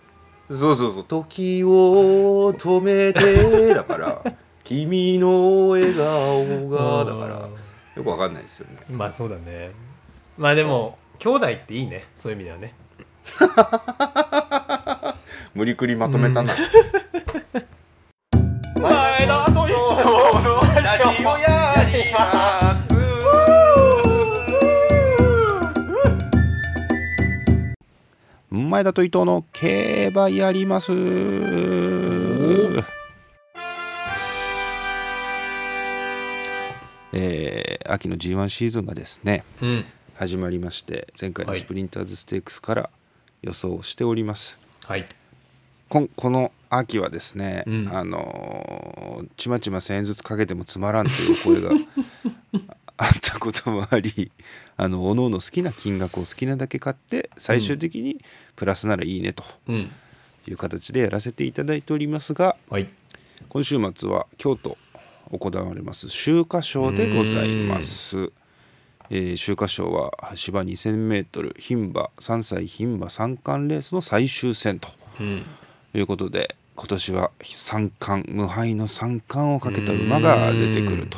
[0.53, 4.21] そうそうそう「時を止めて」 だから
[4.63, 7.49] 「君の笑顔が」だから
[7.95, 8.77] よくわかんないですよね。
[8.89, 9.71] まあそうだね。
[10.37, 12.05] まあでも兄弟っていいね。
[12.15, 12.73] そういう意味ではね。
[15.53, 16.55] 無理くりまとめたな、
[18.75, 19.77] 前田と伊藤
[20.47, 21.60] のラジオや
[28.53, 30.91] 前田と伊藤の競馬やります。
[37.13, 39.85] えー秋の G1 シーズンがですねうん。
[40.15, 41.61] 始まりまして前回のはい。
[41.61, 42.89] スプリンターズステークスから
[43.41, 45.05] 予想をしております、はい。
[45.87, 47.89] こんこの秋はですね、うん。
[47.89, 51.69] あのーちまちま1000円ずつかけてもつまらんという声が
[52.97, 54.31] あったこともあり
[54.83, 58.19] あの各々好きな金額を好きなだけ買って最終的に
[58.55, 59.91] プラスならいいねとうん。
[60.47, 62.89] いう形でやらせていただいておりますがはい。
[63.47, 64.77] 今週末は京都
[65.31, 68.31] 行われます秋華賞でございます。
[69.11, 75.43] えー秋華賞は芝 2000m 牝馬3歳牝馬三冠レースの最終戦とうん。
[75.93, 81.17] いうことで今年は三冠無敗の三冠をかけた馬が出てくると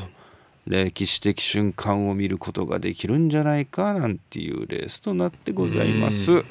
[0.66, 6.44] 歴史的瞬間を見ることができるんじゃないかなんていうレースとなってございます。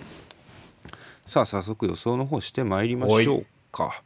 [1.24, 4.02] さあ早速予想の方してまいりましょうか。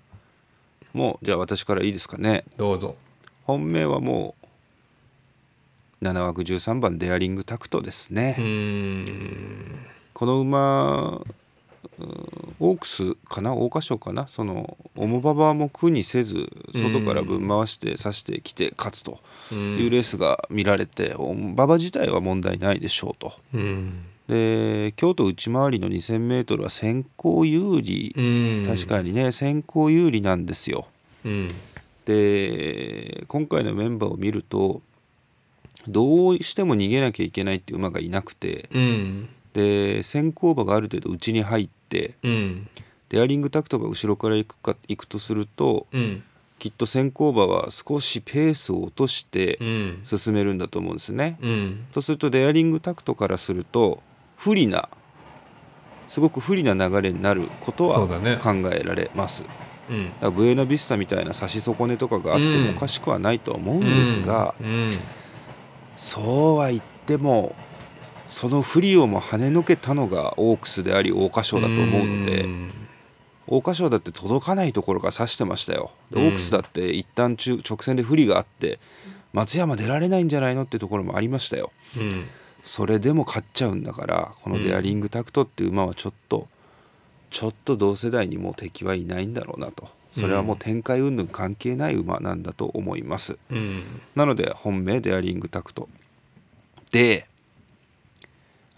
[0.93, 2.45] もうじゃあ私からいいですかね。
[2.57, 2.97] どうぞ。
[3.45, 9.79] 本命はもう7枠13番デアリングタクトですね、うーん。
[10.13, 11.36] この馬うん
[12.61, 13.53] オークスかな？
[13.53, 14.27] 桜花賞かな？
[14.27, 19.19] その重馬場も苦にせず外からぶん回して刺してきて勝つと
[19.53, 23.33] いうレースが見られて重馬場自体は問題ないでしょうと。
[23.55, 24.05] うん。
[24.29, 28.21] で京都内回りの 2000m は先行有利、う
[28.63, 28.65] ん。
[28.67, 30.87] 確かにね先行有利なんですよ。
[31.25, 31.51] うん。
[32.05, 34.83] で今回のメンバーを見ると
[35.89, 39.29] どうしても逃げなきゃいけないっていう馬がいなくてうん。
[39.53, 41.76] で先行馬がある程度内に入って
[42.23, 42.69] うん。
[43.09, 46.23] デアリングタクトが後ろから行くか行くとするとうん。
[46.59, 50.01] きっと先行馬は少しペースを落としてうん。
[50.05, 51.39] 進めるんだと思うんですね。
[51.41, 51.87] うん。
[51.93, 54.03] とするとデアリングタクトからすると
[54.37, 54.89] 不利な
[56.09, 58.07] すごく不利な流れになることは
[58.39, 59.45] 考えられます。
[59.89, 60.07] うん。
[60.07, 64.89] だからブエナビスタみたいな差し損ねとかがあってもおかしくはないとは思うんですが、うん。
[65.97, 67.55] そうは言っても
[68.29, 72.71] そのフリオも跳ねのけたのがオークスであり桜花賞だと思うのでん。
[73.47, 75.91] 桜花賞だって届かないところが指してましたよ。
[76.11, 78.79] でうんオークスだって一旦中直線で不利があって
[79.33, 81.73] 松山出られないんじゃないのってところもありましたよ。
[81.97, 82.27] うん。
[82.63, 86.49] それでも勝っちゃうんだからこのデアリングタクトっていう馬はちょっと
[87.31, 89.89] ちょっと同世代にもう敵はいないんだろうなと。
[90.13, 93.39] それはもう展開云々関係ない馬なんだと思います。
[93.51, 94.01] うん。
[94.15, 95.89] なので本命デアリングタクト。
[96.91, 97.29] で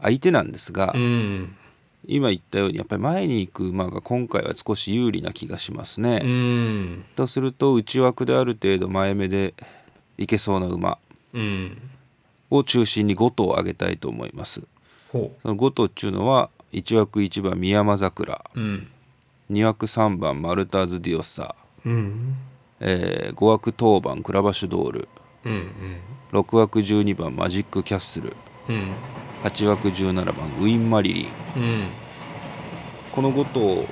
[0.01, 1.57] 相手なんですが、うん。
[2.07, 6.21] 今言ったようにやっぱり前に行く馬が今回は少し有利な気がしますね。
[6.23, 7.05] うん。
[7.17, 9.55] とすると内枠である程度前目で
[10.17, 10.99] いけそうな馬
[11.35, 11.77] うん。
[12.51, 14.63] を中心に5頭挙げたいと思います。
[15.13, 18.45] ほその5頭っていうのは1枠1番宮山桜。
[18.55, 18.89] ううん。
[19.51, 21.55] 2枠3番マルターズ・ディオッサ。
[21.85, 22.37] うん。
[22.81, 25.09] えー5枠当番クラバシュドール。
[25.45, 25.71] うん
[26.33, 28.37] 6枠12番マジック・キャッスル。
[28.69, 28.93] うん
[29.45, 31.87] 8枠17番ウィン・マリリンうん。
[33.13, 33.87] この5頭を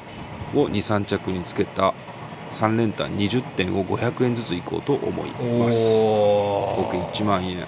[0.69, 1.95] 23着につけた
[2.53, 5.95] 3連単20点を500円ずついこうと思います。
[5.97, 7.67] お合計1万円。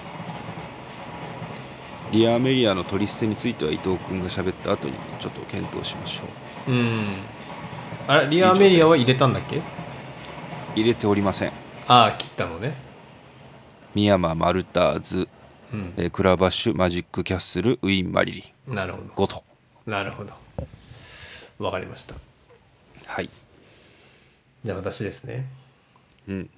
[2.11, 6.23] リア・メリアの取り捨てについては伊藤君が喋った後にちょっと検討しましょ
[6.67, 6.71] う。
[6.71, 7.07] うん。
[8.07, 9.61] あれリアメリアは入れたんだっけ？
[10.75, 11.51] 入れておりません。
[11.87, 12.75] ああ切ったのね。
[13.93, 15.27] ミヤマ・マルターズ、うん
[15.97, 19.05] えークラバッシュマジック・キャッスルウィン・マリリンなるほど。
[19.13, 19.43] 5頭
[19.85, 20.33] なるほど。
[21.59, 22.15] わかりました。
[23.05, 23.29] はい。
[24.63, 25.47] じゃあ私ですね。
[26.27, 26.49] うん。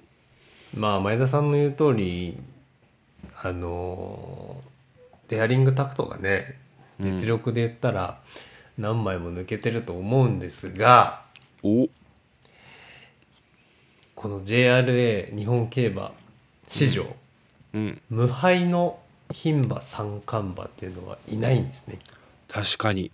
[0.74, 2.38] まあ前田さんの言う通り
[3.42, 4.62] あの
[5.28, 6.56] デアリングタクトがね
[7.00, 8.20] 実力で言ったら
[8.78, 11.22] 何枚も抜けてると思うんですが、
[11.62, 11.88] お。
[14.14, 16.12] この JRA 日本競馬
[16.68, 17.16] 史上、
[17.74, 18.00] うん。
[18.08, 18.98] 無敗の
[19.32, 21.98] 牝馬三冠馬っていうのはいないんですね。
[22.48, 23.10] 確かに。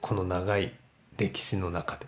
[0.00, 0.72] この長い
[1.16, 2.06] 歴史の中で。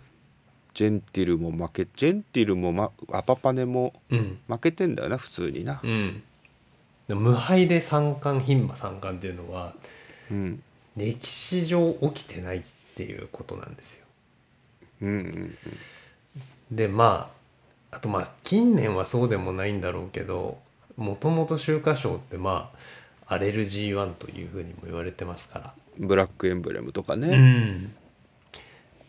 [0.73, 4.39] ジェンティルも負けジェンティルも、ま、アパパネもうん。
[4.47, 5.79] 負けてんだよな普通にな。
[5.83, 6.23] うん、
[7.07, 9.73] で無敗で三冠牝馬三冠っていうのは
[10.29, 10.63] うん。
[10.95, 12.61] 歴史上起きてないっ
[12.95, 14.05] ていうことなんですよ。
[15.01, 15.57] うんうん
[16.71, 17.31] でま
[17.91, 20.57] ああとまあ近年はそうでもないんだろうけど
[20.97, 22.79] もともと秋華賞ってまあ
[23.27, 25.73] 荒れる G1 というふうにも言われてますから。
[25.99, 27.95] ブラックエンブレムとかね、ん。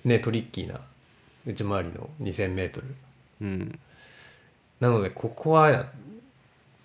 [0.05, 0.81] ねトリッキーな
[1.47, 2.83] 内回りの 2,000m
[3.43, 3.79] うん。
[4.81, 5.87] なのでここは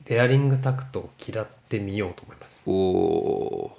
[0.05, 2.63] デアリングタクトを嫌ってみようと思います。
[2.67, 3.77] おお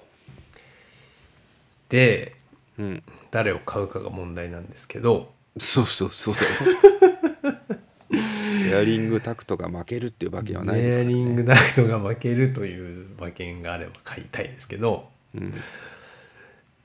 [1.88, 3.02] でーうん。
[3.30, 5.32] 誰を買うかが問題なんですけど。
[5.58, 7.58] そうそうそうだよ
[8.74, 15.54] エアリングタクトが負けるっていう馬券はないですからデアリングね、タクトが負けるという馬券があれば買いたいですけどうん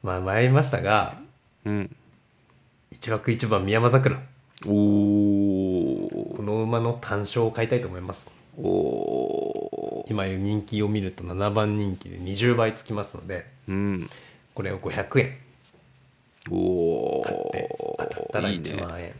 [0.03, 1.17] まあ参りましたが
[1.65, 1.95] うん、
[2.93, 4.19] 1枠1番宮山桜。
[4.65, 8.31] おおこの馬の単勝を買いたいと思います。
[8.57, 14.09] おお今いう人気を見ると7番人気で20倍つきますのでうん。
[14.53, 15.37] これを500円。
[16.49, 17.69] お買って
[17.99, 18.69] 当たったらおいいね。
[18.71, 19.13] 1万円。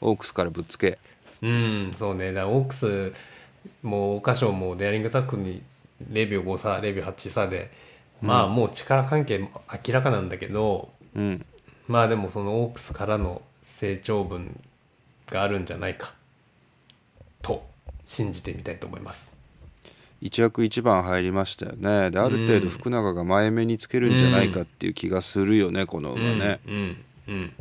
[0.00, 0.98] オークスからぶっつけ
[1.42, 2.32] うんそうね。
[2.32, 3.12] だオークス
[3.82, 5.62] もう桜花賞もデアリングタックに
[6.10, 7.70] 0秒5差0秒8差で
[8.22, 9.50] まあもう力関係も
[9.86, 11.44] 明らかなんだけど、うん。
[11.88, 14.58] まあでもそのオークスからの成長分
[15.30, 16.12] があるんじゃないか
[17.42, 17.64] と
[18.04, 19.32] 信じてみたいと思います。
[20.20, 22.10] 一枠一番入りましたよね。
[22.10, 26.96] である程度福永が前目につけるんじゃないかっていう気がするよね、この馬ね、うん
[27.28, 27.52] うん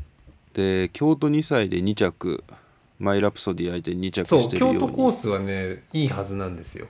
[0.54, 2.44] で京都2歳で2着
[3.00, 4.80] マイラプソディ相手に2着そうしてるように。
[4.80, 6.88] 京都コースはねいいはずなんですよ。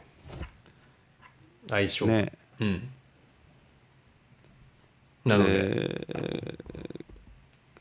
[1.68, 2.06] 相性。
[2.06, 2.34] ね。
[2.60, 2.90] うん。
[5.26, 5.52] なので。
[5.52, 6.60] で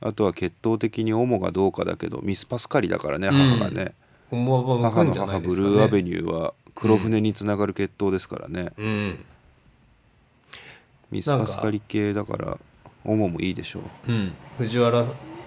[0.01, 3.35] あとは血統的にオモがどうかだけどミスパスカリだからねうん。
[3.35, 3.95] 母がね、
[4.31, 9.25] 思わば向母のくんじゃな母ブいですかねルーアベニューは黒船につながる血統ですからね、うん。
[11.11, 12.59] ミスパスカリ系だから
[13.05, 14.13] オモもいいでしょう。
[14.13, 14.33] うん。
[14.59, 15.05] 藤原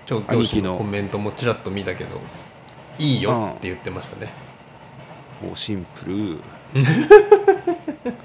[0.08, 2.20] 調教師のコメントもちらっと見たけど
[2.98, 4.32] いいよって言ってましたね。
[5.42, 6.38] もうシンプル。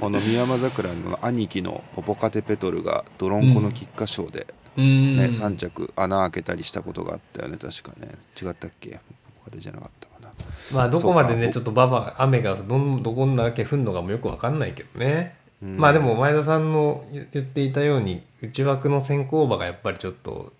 [0.00, 4.46] この宮山桜の兄貴のポポカテペトルがドロンコの菊花賞で、
[4.76, 5.16] うん。
[5.16, 7.58] ね3着穴開けたりしたことがあったよね。
[7.58, 8.08] 確かね。
[8.40, 8.92] 違ったっけ？
[8.92, 8.96] ポ
[9.44, 10.30] ポカテじゃなかったかな。
[10.72, 15.76] まあどこまでねちょっとババ雨がどんどこんだけ降るのかもよくわかんないけどね、うん。
[15.76, 20.52] まあでも前田さんの言言っていたように内枠の先行馬がやっぱりちょっと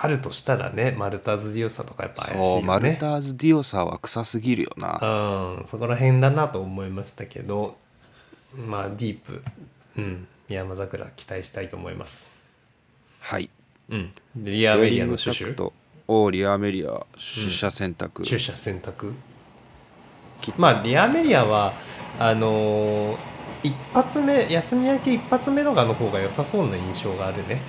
[0.00, 2.54] あるとしたらねマルターズ・ディオサとかやっぱ怪しいよね。
[2.54, 5.56] そうマルターズ・ディオサーは臭すぎるよな。
[5.58, 7.76] うんそこら辺だなと思いましたけど
[8.56, 9.42] まあディープ
[9.96, 12.30] うん宮山桜期待したいと思います。
[13.20, 13.50] はい。
[13.90, 14.12] うん。
[14.36, 15.64] でリアメリアのシュシュデ
[16.10, 19.12] アリアメリア出社選択、取捨選択？
[20.40, 21.74] きまあリアメリアは
[22.18, 23.18] あのー
[23.64, 27.60] 一発目休み明け一発目とかの方が良さそうな印象があるね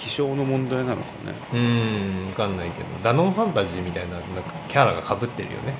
[0.00, 1.34] 気象の問題なのかね。
[1.52, 2.88] うーん分かんないけど。
[3.04, 5.74] ダノンファンタジーみたいななんかキャラがかぶってるよね。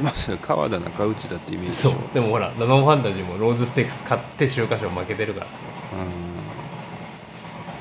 [0.00, 1.94] まあ川田中内だってイメージそう。
[2.14, 5.46] でもほらダノンファンタジーもローズステークス買って週刊賞負けてるから。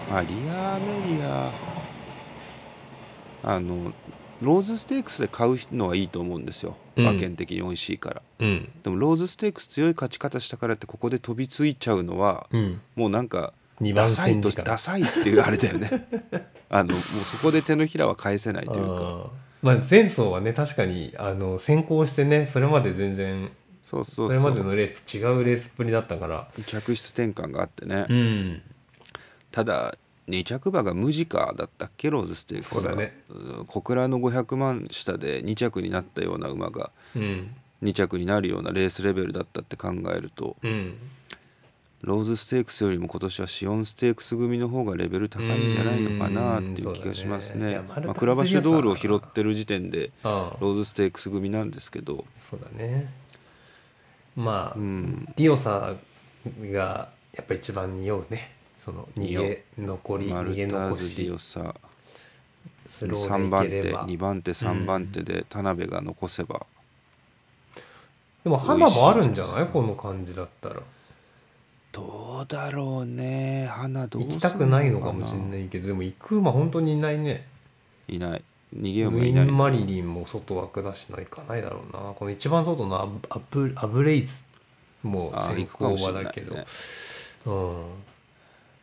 [0.09, 0.13] うん。
[0.13, 1.51] まあリアメリア。
[3.43, 3.93] あの
[4.41, 6.75] ローズステークスで買うのはいいと思うんですよ。
[6.95, 7.07] うん。
[7.07, 8.69] 馬券的に美味しいから、うん。
[8.81, 12.81] でもローズステークス強い勝ち方したからってここで飛びついちゃうのはうん。
[12.95, 16.07] もうなんか2番ダサいとダサいっていうあれだよね。
[16.69, 19.29] あのもうそこで手のひらは返せないというか。
[19.61, 23.51] まあ前走はね確かにあの先行してねそれまで全然
[23.83, 24.31] そうそそう。
[24.31, 26.47] れまでのレースと違うレースっぷりだったから。
[26.65, 28.61] 客室転換があってね、うん。
[29.51, 37.55] ただ2着馬がムジカだったっけローズステークスはねうん小倉の500万下で2着になったような馬がうん。
[37.81, 40.95] 2着になるようなレースレベルだったって考えるとうん
[42.01, 47.73] ローズステークスよりも今年はシオンステークス組の方がレベル高いんじゃないのかなっていう気がしますね。
[47.73, 47.81] ね。
[47.87, 53.11] まあ、クラバシュドールを拾ってる時点でローズステークス組なんですけど、そうだね。
[54.35, 55.95] まあ、うん、ディオサ
[56.61, 57.09] がや
[57.41, 58.55] っぱ一番匂うね。
[58.79, 61.75] その逃げ残り逃げター残ズディオしサ
[62.85, 64.07] スロ3番手ーでいければ。
[64.07, 66.65] 2番手3番手で田辺が残せば、
[68.45, 69.67] でも花もあるんじゃない？
[69.67, 70.81] この感じだったら
[71.99, 73.67] どうだろうね。
[73.71, 77.47] 花どう行きたくないのかもしれないけどでも行く馬本当にいないね。
[78.07, 78.43] いない。
[78.75, 79.45] 逃げウ馬いない。
[79.47, 82.13] ィン・マリリンも外枠だしないかないだろうな。
[82.13, 84.43] この一番外のアブアブアブレイズ
[85.03, 86.71] もあ先行くかもし行馬だけど、れないね
[87.45, 87.53] うん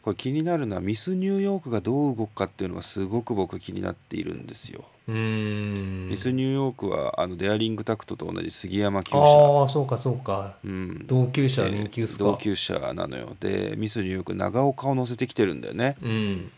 [0.02, 9.18] これ気になるのはミスニューヨークがどう動くかっていうのがすごく僕気になっているんですよ、ミスニューヨークはあのデアリングタクトと同じ杉山厩舎。
[9.18, 10.56] ああそうかそうか。
[10.64, 11.06] うん。
[11.06, 12.24] 同級者で人気薄か？
[12.24, 13.36] 同級者なのよ。
[13.38, 15.96] でミスニューヨーク長岡を乗せてきてるんだよね。
[16.02, 16.50] うん。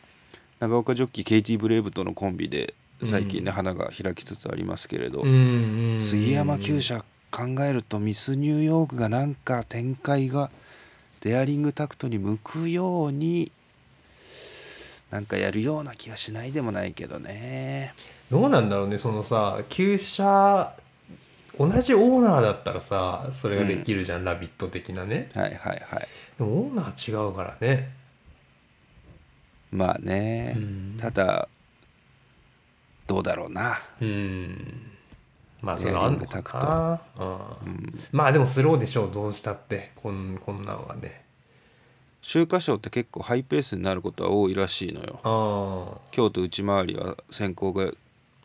[0.61, 2.74] 長岡ジョッキーケイティ・ブレイブとのコンビで
[3.05, 5.22] 最近ね、うん花が開きつつありますけれど、
[6.01, 10.51] 杉山厩舎考えるとミスニューヨークがなんか展開が
[11.20, 13.53] デアリングタクトに向くように
[15.11, 17.94] なんかやるような気がしないでもないけどね
[18.31, 20.74] どうなんだろうねそのさ旧車
[21.59, 25.29] 同じオーナーだったらさそれができるじゃん、ラビット的なね。
[25.35, 26.09] はいはいはい。
[26.39, 27.93] でもオーナー違うからね。
[29.72, 30.97] まあね、うん。
[30.99, 31.49] ただ
[33.09, 34.93] どうだろうな、うん。
[35.61, 37.24] まあそれはあんのかな。
[37.24, 37.99] うん。
[38.12, 41.24] まあでもスローでしょうどうしたってこんこんなんはね。
[42.22, 46.01] 秋華賞って結構ハイペースになることは多いらしいのよ。
[46.12, 47.91] 京都内回りは先行が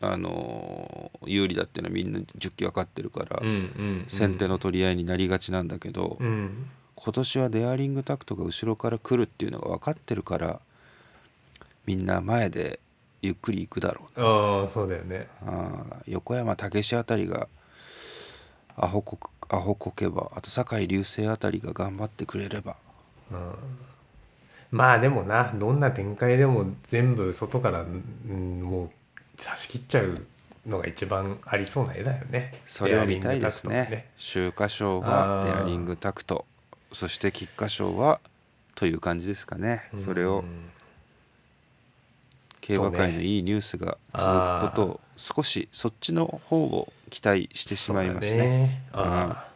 [0.00, 6.66] あのー有利だっていうのはみんな10期分かってるから、うんうん先手の取り合いになりがちなんだけど、うん。
[6.96, 10.60] 今年はデアリングタクトが後ろから来るっていうのが分かってるから
[11.86, 12.78] みんな前で
[13.20, 14.26] ゆっくり行くだろうな。
[14.26, 15.26] ああそうだよね。
[15.44, 17.48] あー横山武史あたりが
[18.76, 19.18] アホこ
[19.48, 22.76] アホこけばあと酒井流星あたりが頑張ってくれれば。
[24.70, 28.90] まあでもなどんな展開でも全部外から、うん、もう
[29.38, 30.26] 差し切っちゃう
[30.66, 32.52] のが一番ありそうな絵だよね。
[32.66, 34.10] それを見たいですね。
[34.16, 36.44] 秋華賞はデアリングタクト。
[36.92, 38.20] そして菊花賞は
[38.74, 39.88] という感じですかね。
[39.92, 40.04] うん。
[40.04, 40.44] それを
[42.60, 48.82] 競馬界のいいニュースが続くことを少しそっちの方を期待してしまいますそうだね。
[48.92, 49.48] あ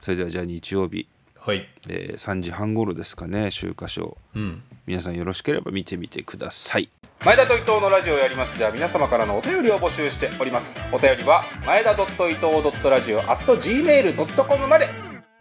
[0.00, 1.68] それではじゃあ日曜日、あはい。
[1.88, 4.62] えー3時半頃ですかね秋華賞うん。
[4.86, 6.88] 皆さんよろしければ見てみてください
[7.24, 8.58] 前田と伊藤のラジオをやります。
[8.58, 10.72] では皆様からのお便りを募集しております。
[10.92, 11.94] お便りは前田
[12.28, 14.88] 伊藤ラジオ at gmail.com まで。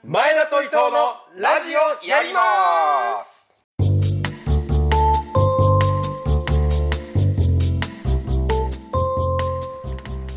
[0.05, 3.59] 前田と伊藤のラジオやります。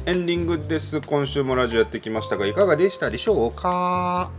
[0.04, 1.00] エンディングです。
[1.00, 4.32] 今週もラジオやってきましたがいかがでしたでしょうか？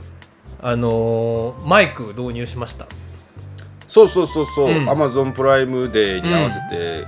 [0.61, 2.85] あのーマイク導入しました。
[3.87, 4.89] そうそうそうそう、うん。
[4.89, 7.07] アマゾンプライムデーに合わせて、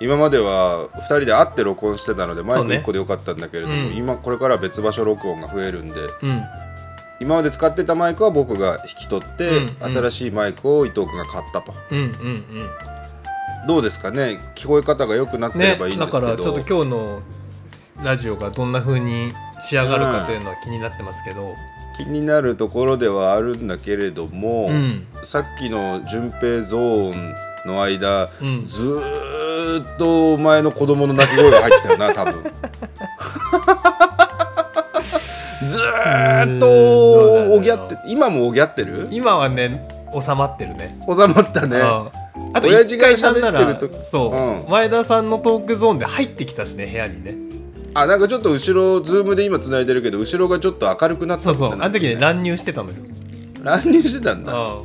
[0.00, 2.76] 今までは2人で会って録音してたのでマイクそうね。
[2.76, 3.96] 1個でよかったんだけれども、うん。
[3.96, 6.42] 今これからは別場所録音が増えるんでうん。
[7.20, 9.94] 今まで使ってたマイクは僕が引き取って、うんうん。
[9.94, 11.74] 新しいマイクを伊藤君が買ったと。
[11.90, 12.44] うんうん
[13.66, 14.40] どうですかね？
[14.54, 17.22] 聞こえ方が良くなってうんねればいいんですけど、だからちょっと今日の
[18.02, 21.54] ラジオがどんな風に仕上がるかというのは気になってますけど、
[22.04, 25.06] 気になるところではあるんだけれども、うん。
[25.24, 27.34] さっきの順平ゾーン
[27.66, 28.66] の間うん。
[28.66, 32.42] ずーっとお前の子供の泣き声が入ってたよな 多分。
[35.68, 39.08] ずーっとおぎゃって今もおぎゃってる？
[39.10, 40.98] 今はね収まってるね。
[41.06, 41.76] 収まったね。
[41.76, 42.10] うん。
[42.52, 44.34] あと親父が喋ってるとそう、
[44.64, 44.70] うん。
[44.70, 47.49] 前田さんのトークゾーンで入ってきたしね部屋にね
[47.94, 51.44] あなんかちょっと後ろズームで今繋いでるけど後ろがちょっと明るくなった。
[51.44, 51.72] そうそう。
[51.72, 52.96] あの時ねね乱入してたのよ、
[53.62, 54.52] 乱入してたんだ。
[54.52, 54.84] う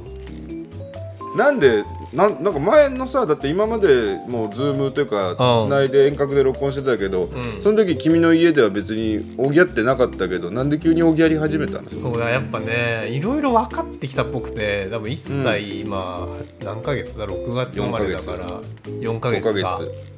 [1.37, 1.83] なんで
[2.13, 7.29] なんなんか前のさだって今までもうズームというかうんつないで遠隔で録音してたけど、ん。
[7.61, 11.89] その時君の家では別におぎゃってなかったけどなんで急におぎゃり始めたの？
[11.89, 16.27] ん、そうだやっぱねいろいろ分かってきたっぽくて多分1歳、今
[16.63, 18.45] 何ヶ月だ？6月生まれだから
[18.85, 19.43] 4ヶ月。
[19.43, 19.49] か。
[19.49, 19.65] 5ヶ月。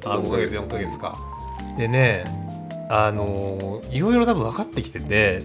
[0.06, 1.18] あ5ヶ月4ヶ月か。
[1.76, 2.47] でね
[2.90, 5.42] あのーいろいろ多分分かってきてて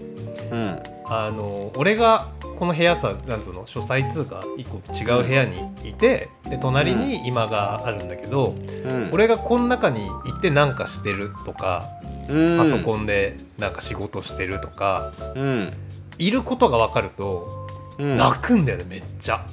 [0.51, 0.79] うん。
[1.05, 2.27] あの俺が
[2.57, 9.09] この部屋さなんつうの書斎通貨1個違う部屋にいてで隣に今があるんだけど、うん。
[9.11, 11.85] 俺がこの中に行って何かしてるとか
[12.29, 12.57] うん。
[12.57, 15.73] パソコンでなんか仕事してるとか、うん。
[16.17, 17.67] いることが分かると
[17.99, 18.17] うん。
[18.17, 19.45] 泣くんだよねめっちゃ。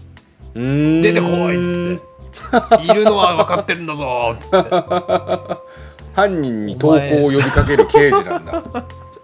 [0.54, 2.10] 出てこいっつって。
[2.84, 4.70] いるのは分かってるんだぞっつって
[6.14, 8.62] 犯人に投稿を呼びかける刑事なんだ。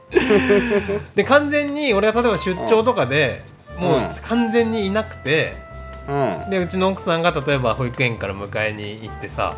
[1.15, 3.43] で完全に俺は例えば出張とかで
[3.79, 5.55] もううん完全にいなくて
[6.09, 6.51] うん。
[6.51, 9.55] でうちの奥さんが例えば保育園から迎えに行ってさ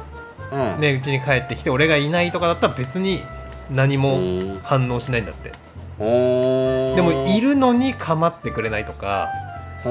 [0.50, 0.80] うん。
[0.80, 3.22] でうちに帰ってきて俺がいないとかだったら別に
[3.70, 4.60] 何もうん。
[4.62, 5.52] 反応しないんだって。
[5.98, 9.28] でもいるのに構ってくれないとか
[9.80, 9.88] って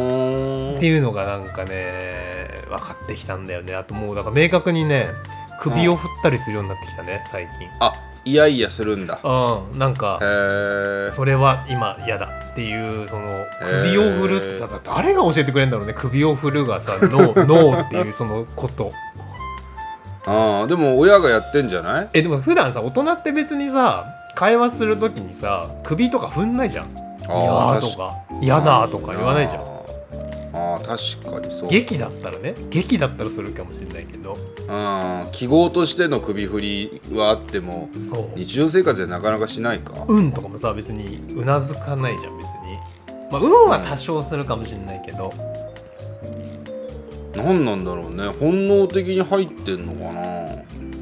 [0.86, 3.76] いうのがなんかね分かってきたんだよね。
[3.76, 5.08] あともうだから明確にね
[5.60, 7.70] 首を振ったりするようになってきたね最近。
[7.80, 7.94] あ
[8.26, 9.20] いやいやするんだ。
[9.24, 13.32] うんなんへかえそれは今嫌だっていうその
[13.84, 18.90] 首を振るってさ誰が教えてくれるんだろうね首を振るがさノー ノーっていうそのこと。
[20.26, 22.10] ああでも親がやってんじゃない？
[22.14, 24.06] えでも普段さ大人って別にさ
[24.36, 26.86] 会話するときにさ首とか振んないじゃん
[27.24, 29.64] 「いやあーー」とか「嫌だ」とか言わないじゃん
[30.58, 31.70] あー確かにそう。
[31.70, 34.38] 劇だったらね劇だったらするかもしれないけど。
[34.68, 34.72] う
[35.28, 38.30] ん記号としての首振りはあってもそう。
[38.36, 42.78] 日常生活でなかなかしないか「運」とかもさ別にうなずかないじゃん別に。
[43.32, 45.34] まあ運は多少するかもしれないけど、
[47.36, 48.28] 何なんだろうね。
[48.40, 50.22] 本能的に入ってんのかな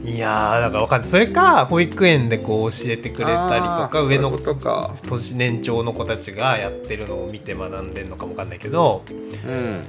[0.05, 1.09] いやーだからわかんない。
[1.09, 9.83] それか保育園でこう教えてくれたりとか上の年年長の子たちがやってるのを見て学んでんのかもわかんないけどうん。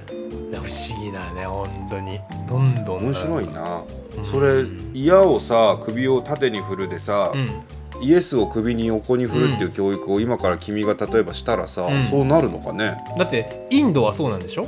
[0.53, 2.19] 不思議だね本当に。
[2.49, 3.05] どんどん。
[3.05, 3.83] 面白いな。
[4.19, 4.25] うん。
[4.25, 4.65] それ
[4.95, 7.63] 矢をさ首を縦に振るでさ、うん。
[8.03, 12.05] イエスを首に横に振るっていう教育を今から君が例えばしたらさ、うん。
[12.05, 12.97] そうなるのかね。
[13.19, 14.67] だってインドはそうなんでしょ？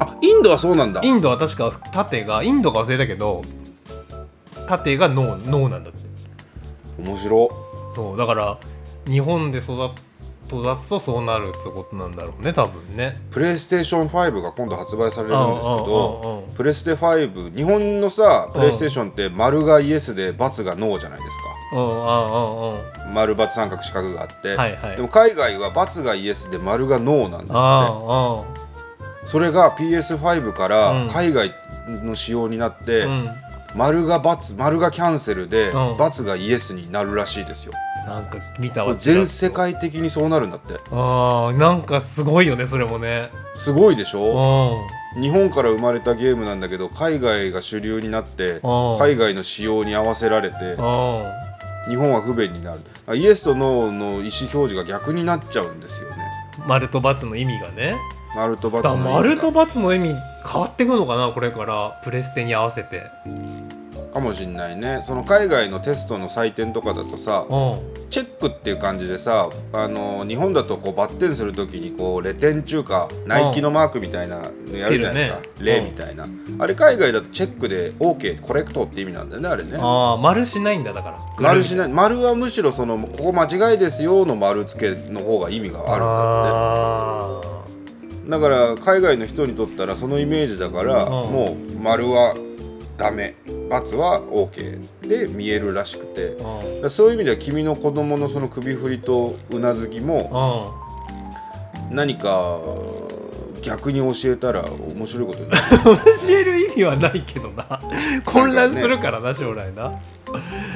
[0.00, 1.00] あインドはそうなんだ。
[1.02, 3.42] インドは確か縦がインドか忘れたけど
[4.68, 6.00] 縦がノーノーなんだって。
[6.98, 7.50] 面白。
[7.94, 8.58] そうだから
[9.06, 9.72] 日本で育
[10.46, 13.16] 育つとそうなるってことなんだろうね多分ね。
[13.30, 21.44] プレイステーション5が今度発売されるんですけどうんプレステ5日本のさプレイステーションって丸がイエスで×がノーじゃないですか。
[21.74, 23.14] うんうんうんうん。
[23.14, 24.96] 丸×三角四角があって、はいはい。
[24.96, 27.54] でも海外は×がイエスで丸がノーなんですって。
[27.54, 28.44] あ
[29.24, 31.06] それが PS5 かうん。
[31.06, 31.54] ら海外
[31.86, 33.24] の仕様になって、あうん
[33.74, 37.72] 丸が×丸がキャンセルで、うん×がイエスになるらしいですよ。
[38.06, 40.74] なんか見たわ全世界的にそうなるんだって。
[40.90, 43.30] ああなんかすごいよねそれもね。
[43.54, 44.84] すごいでしうょ
[45.16, 45.22] ん。
[45.22, 48.98] 日本から生まれたゲームなんだけど海外が主流になってうん。
[48.98, 50.76] 海外の仕様に合わせられてう
[51.88, 52.80] 日本は不便になる。
[53.06, 56.16] あイエスとノーの意思表示が逆になっちゃうんですよね。
[56.64, 57.96] ん丸と×の意味がね。
[58.34, 59.10] 丸と×の意味が。
[59.12, 60.14] 丸と×の意味
[60.50, 62.00] 変わってくのかなこれから。
[62.04, 63.02] プレステに合わせて
[64.12, 65.00] かもしんないね。
[65.02, 67.92] その海外のテストの採点とかだとさうん。
[68.10, 75.80] チェックっていう感じでさあの日本だとこうバッテンするときにこうレテン中かナイキのマークみたいなのやるじゃないですか、つけるね。
[75.80, 76.26] 例みたいな、
[76.58, 79.78] あれ海外だとチェックで OK コレクトって意味なんだよねあれね。
[79.80, 81.18] ああ丸しないんだだから。
[81.38, 81.88] 丸しない。
[81.88, 88.30] 丸はむしろそのここ間違いですよの丸付けの方が意味があるんだあって。
[88.30, 91.10] だから海外の人にとったらそのイメージだから、うん。
[91.10, 92.34] もう丸は
[93.02, 96.36] ダメ×は OK で見えるらしくて。
[96.88, 100.78] そういう意味では君の子供のその首振りとうなずきも
[101.90, 101.96] うん。
[101.96, 102.60] 何か
[103.60, 105.78] 逆に教えたら面白いことになる。
[105.82, 107.80] 教える意味はないけどな。
[108.24, 110.00] 混乱するからな将来な。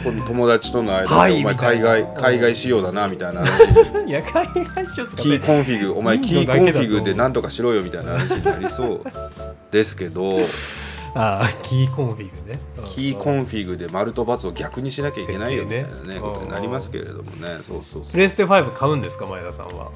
[0.05, 3.43] この友達との間で、はいお前海外海外仕様だなみたいな
[4.07, 9.01] いや海外仕様すかキーコンフィグお前キーコンフィグでなんとかしろよみたいな話になりそう
[9.70, 10.40] ですけど
[11.18, 12.59] ああキーコンフィグね。
[12.84, 16.20] キーコンフィグで丸と×を逆にしなきゃいけないよみたいなねね。
[16.20, 17.30] ことになりますけれどもね。
[17.66, 18.02] そうそうそう。
[18.12, 19.90] プレステ5買うんですか前田さんは？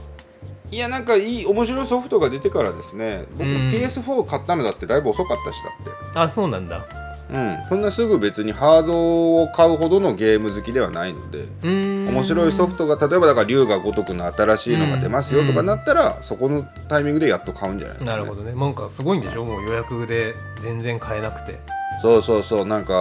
[0.70, 3.26] いやなんかいい面白いソフトが出てからですね。
[3.32, 3.56] 僕うん。
[3.70, 6.18] PS4 買ったのだってだいぶ遅かったしだって。
[6.18, 6.86] あそうなんだ
[7.32, 7.59] うん。
[7.69, 18.52] そんなすぐ別にハードを買うほどのゲーム好きではないので面面白いソフトが例えばだから龍が如くの新しいのが出ますよとかなったら、そこのタイミングでやっと買うんじゃないですか、ね、なるほどね。
[18.52, 19.44] なんかすごいんでしょ？
[19.44, 21.59] もう予約で全然買えなくて
[22.01, 22.93] そうそうそうなんか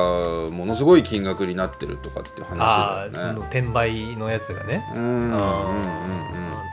[0.52, 3.34] ものすごい金額になってるとかっていうああ話だよね。
[3.34, 4.86] その転売のやつがね。
[4.96, 5.34] うんうんうんうん。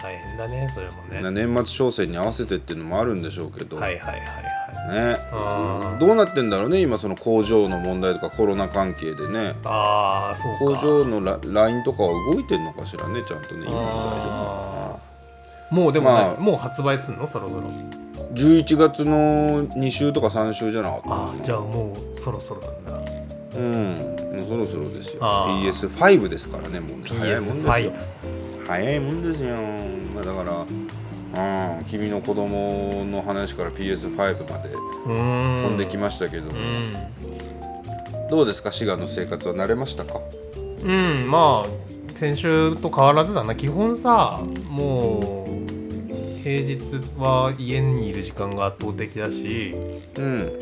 [0.03, 1.21] 大変だねそれもね。
[1.23, 4.57] うん年末商戦に合わせてっていうのもあるんでしょうけど、はいはいはいはい。
[4.93, 5.99] ね。
[5.99, 9.55] どうなってんだろうね今その工場の問題とかコロナ関係でね。
[9.65, 10.81] あーそうか。
[10.81, 14.97] 工場のララインとかは動いてんのかしらねちゃんとね今のあ
[15.71, 16.41] もうでも、まあ。
[16.41, 17.27] もう発売すんの？
[17.27, 17.63] そろそろ。
[18.35, 23.01] 11月の2週とか3週じゃなかったあーじゃあもうそろそろなんだ。
[23.57, 23.95] うん。
[24.37, 25.21] もうそろそろですよ。
[25.23, 25.69] あー。
[25.71, 26.81] PS5 ですからね。
[26.81, 27.09] もうね。
[27.09, 27.93] 早いもんですよ。
[27.93, 29.57] PS5 早いもんですよ、
[30.15, 30.67] まあ、だから
[31.79, 31.85] うん。
[31.85, 34.17] 君の子供の話から PS5
[34.51, 35.63] までうーん。
[35.63, 36.45] 飛んできましたけど。
[36.45, 38.29] も、うん。
[38.29, 38.73] どうですか？
[38.73, 40.21] 滋賀の生活は慣れましたか？
[40.85, 41.31] うん。
[41.31, 41.69] まあ
[42.17, 43.55] 先週と変わらずだな。
[43.55, 45.46] 基本さもう
[46.47, 46.79] 平日
[47.19, 49.75] は家にいる時間が圧倒的だし
[50.17, 50.53] うん。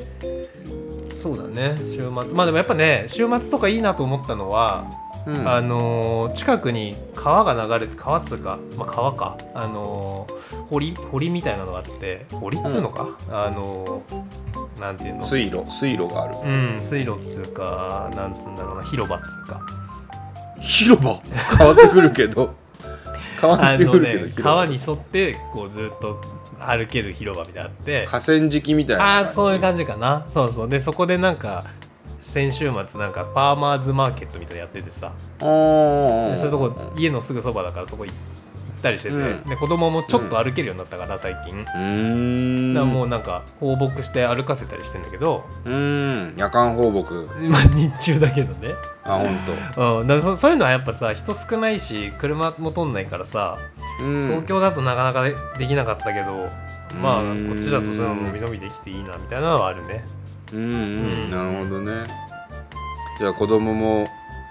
[1.23, 2.11] そうだね週末。
[2.11, 4.87] まあでもやっぱね週末とかいいなと思ったのは、
[5.27, 5.47] うん。
[5.47, 9.37] あのー近くに川が流れて川っつうか、まあ、川か。
[9.53, 15.23] あのー堀堀みたいなのがあって堀っつうのか、あのーなんていうの？
[15.23, 16.37] 水路水路がある。
[16.43, 19.61] うん水路っつうかなんつうんだろうな広場っつうか。
[20.61, 21.21] 広場？
[21.59, 22.55] 変わってくるけど
[23.47, 26.21] 変わあってくのね川に沿ってこうずっと
[26.59, 28.07] 歩ける広場みたいなのあって。
[28.07, 30.27] 河川敷みたいなあそういう感じかな。
[30.33, 30.69] そうそう。
[30.69, 31.65] でそこでなんか
[32.19, 35.13] 先週末なんかファーマーズマーケットみたいなのやっててさ。
[35.39, 38.17] でそういうとこ家のすぐそばだからそこ行っ
[38.85, 39.43] たりしてて、うん。
[39.45, 41.85] で子供もちょっと歩けるようになったから最近、だかうー
[42.71, 45.45] んらもうなんか放牧して歩かせたりしてんだけど。
[45.65, 46.37] うーん。
[46.37, 47.13] 夜間放牧。
[47.49, 49.19] まあ日中だけどね、あ
[49.77, 53.59] 本うん、だそそういうのはやっぱさ人少ないし車も通んないからさ
[53.99, 54.05] 当。
[54.05, 54.23] うん。
[54.23, 56.49] 東京だとなかなかでできなかったけど、
[57.01, 57.59] まあこうん。
[57.59, 60.05] っちだとそういうの伸び伸びできていいなみたいなのはあるね。
[60.53, 61.31] うんうん、うん。
[61.31, 62.05] なるほどね。
[63.19, 64.05] じゃあ子供も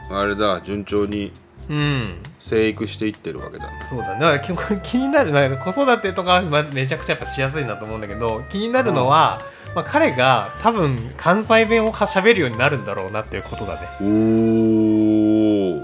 [0.10, 1.32] あれだ順調に
[1.70, 2.16] うん。
[2.40, 3.66] 生育していってるわけだ。
[3.66, 4.20] なそうだね。
[4.20, 6.42] だから 気になるなんか子育てとか
[6.74, 9.40] めちゃくちゃやっぱしやすいなと思うんだけど気になるのは、
[9.76, 13.80] まあ、彼が多分関西弁をは喋るようになるんだろうなっていうことだね。
[14.02, 15.82] おー。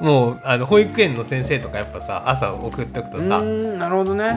[0.00, 4.36] もうあの保育園の先生とかやっぱさ朝送っておくとうさなるほどね、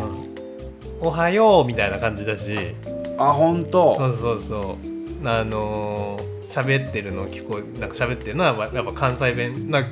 [1.01, 2.75] 「おはよう」みたいな感じだし。
[3.17, 3.95] あ本当。
[3.95, 4.77] そうそうそ
[5.23, 5.27] う。
[5.27, 9.69] あのー喋ってるの聞こえなんか喋ってるのはやっぱ関西弁。
[9.69, 9.89] なんか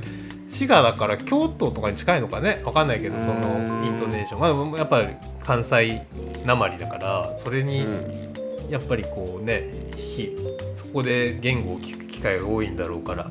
[0.54, 2.62] 滋賀だから京都とかに近いのかね？
[2.64, 5.08] わかんないけどそのうんイントネーション、まあ、やっぱり
[5.40, 6.02] 関西
[6.46, 7.90] なまりだからそれにう
[8.30, 8.34] ん。
[8.70, 9.62] やっぱりこうね
[9.98, 10.36] ひ
[10.76, 13.30] そこで言語を聞く機会が多いんだろうから。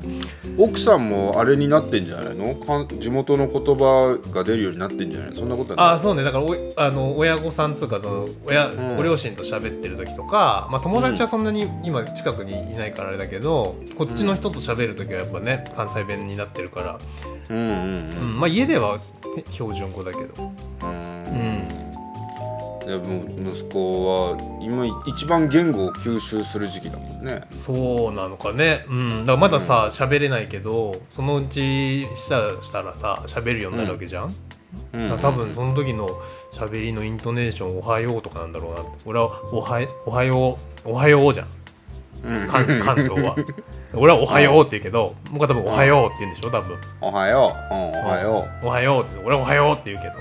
[0.57, 2.55] 奥さんもあれになってんじゃないの？
[2.55, 5.35] か地元の言葉が出るようになってんじゃないの？
[5.35, 5.85] そんなことはない？
[5.87, 6.23] ああそうね。
[6.23, 8.95] だからおあの親御さんつうかその親、ん。
[8.95, 16.99] ご両親と喋ってる時とか、まあ、友達はそんなに今近くにいないからあれだけど、こっちの人と喋る時はやっぱね関西弁になってるから、
[17.49, 18.39] うんうんうん。
[18.39, 18.99] まあ、家では
[19.35, 20.51] ね標準語だけど、うんう
[20.83, 20.92] うんん、
[22.85, 27.41] でも息子は今一番言語を吸収する時期だもんね。
[27.57, 34.35] そうなのかね、うん、だからまださ喋れないけどそのうちしたらしたらさ喋るようになるわけじゃん、
[34.93, 35.17] うん。
[35.19, 36.09] 多分その時の
[36.51, 38.79] 喋りのイントネーション「おはよう」とかなんだろうな。
[39.05, 40.57] 俺はおは「おはよう」
[40.91, 41.47] 「おはよう」じゃん。
[42.25, 42.47] うん。
[42.47, 43.35] 関関東は。
[43.93, 46.51] 俺は「おはよう」って言うけど僕は多分「おはよう」って言うんでしょ？
[46.51, 46.77] 多分。
[47.01, 50.15] おはよう、うん、おはよ「おはよう」って俺は「おはよう」って言うけど、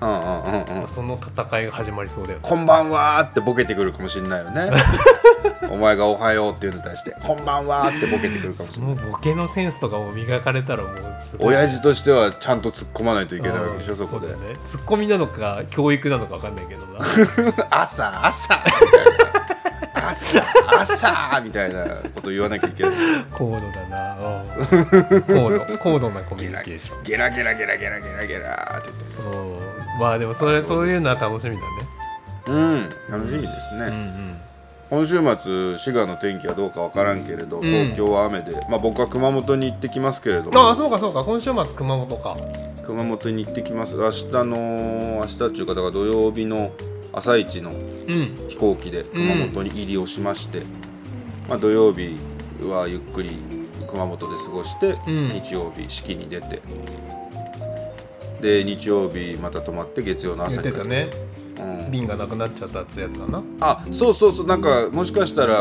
[0.00, 0.88] ううんうんうんうん。
[0.88, 2.48] その戦いが始まりそうだよね。
[2.48, 4.70] こんばんはーってボケてくるかもしれないよね。
[5.70, 7.14] お前がおはようっていうのに対して。
[7.22, 8.96] こんばんはーってボケてくるかもしそれない。
[8.96, 11.54] のボケのセンスとかも磨かれたらもうすごい。
[11.56, 14.26] 親父としてはちゃんと突っ込まないといけないわけでしょそこで。
[14.28, 14.56] うだよね。
[14.64, 16.98] ツッコミなのか教育なのか分かんないけどな。
[17.82, 18.26] 朝。
[18.26, 18.54] 朝。
[18.56, 21.26] みたいな朝。
[21.26, 21.84] 朝みたいな
[22.14, 22.92] こと言わなきゃいけない。
[23.32, 24.16] 高度だな。
[24.16, 24.76] う
[25.16, 25.22] ん。
[25.22, 25.78] 高度。
[25.78, 27.02] 高度なコミュニケーション。
[27.02, 29.38] ゲラゲラゲラゲラゲラゲラって言って。
[29.38, 31.68] うんまあでもそれそういうのは楽しみだね。
[32.46, 34.36] うん楽しみですね、うんうん。
[34.90, 37.62] 今週末滋賀の天気はどうかわからんけれど、ん。
[37.62, 40.58] 東京は雨で、まあ、僕は熊本に行ってきますけれども。
[40.58, 41.24] ああそうかそうか。
[41.24, 42.36] 今週末熊本か。
[42.86, 43.96] 熊本に行ってきます。
[43.96, 44.56] 明日の
[45.20, 46.70] 明日っていうかだから土曜日の
[47.12, 48.48] 朝一のうん。
[48.48, 50.62] 飛行機で熊本に入りをしまして、
[51.48, 52.16] まあ、土曜日
[52.62, 53.32] はゆっくり
[53.86, 55.28] 熊本で過ごして、うん。
[55.28, 56.62] 日曜日式に出て
[58.40, 61.08] で日曜日また泊まって月曜の言朝に帰ってたね。
[61.60, 61.90] うん。
[61.90, 63.42] 瓶がなくなっちゃったってやつだな。
[63.60, 64.46] あそうそうそう。
[64.46, 65.58] なんかもしかしたら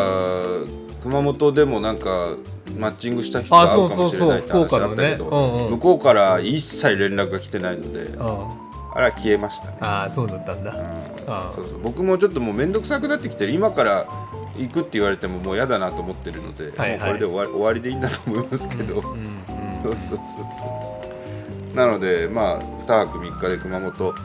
[1.02, 2.36] 熊本でもなんか
[2.78, 4.82] マッチングした人が会うかもしれないって話あそうそうそう。
[4.82, 5.72] あったけど、うんうん。
[5.72, 8.48] 向こうから一切連絡が来てないのであ
[8.94, 10.72] あれは消えましたね、ああそうだったんだ。
[10.72, 10.80] うん。
[11.28, 11.80] あそうそう。
[11.82, 14.08] 僕もちょっともう面倒くさくなってきてる今から
[14.58, 17.00] 行くって言われてももう嫌だなと思ってるので、はいはい。
[17.00, 19.28] これで終わり終わりでいいんだと思いますけど、うんうん。
[19.84, 20.97] そうそうそうそう
[21.78, 24.16] なのでまあ2泊3日で熊本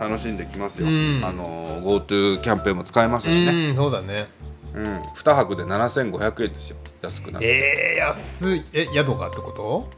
[0.00, 1.20] 楽しんできますよ、うん。
[1.22, 4.28] あの GoTo キャンペーンも使えますしね、うんそうだね。
[4.74, 6.76] うん、2泊で7500円ですよ。
[7.02, 7.48] 安くなって。
[7.48, 8.64] えー、安い。
[8.72, 9.90] え宿がってこと？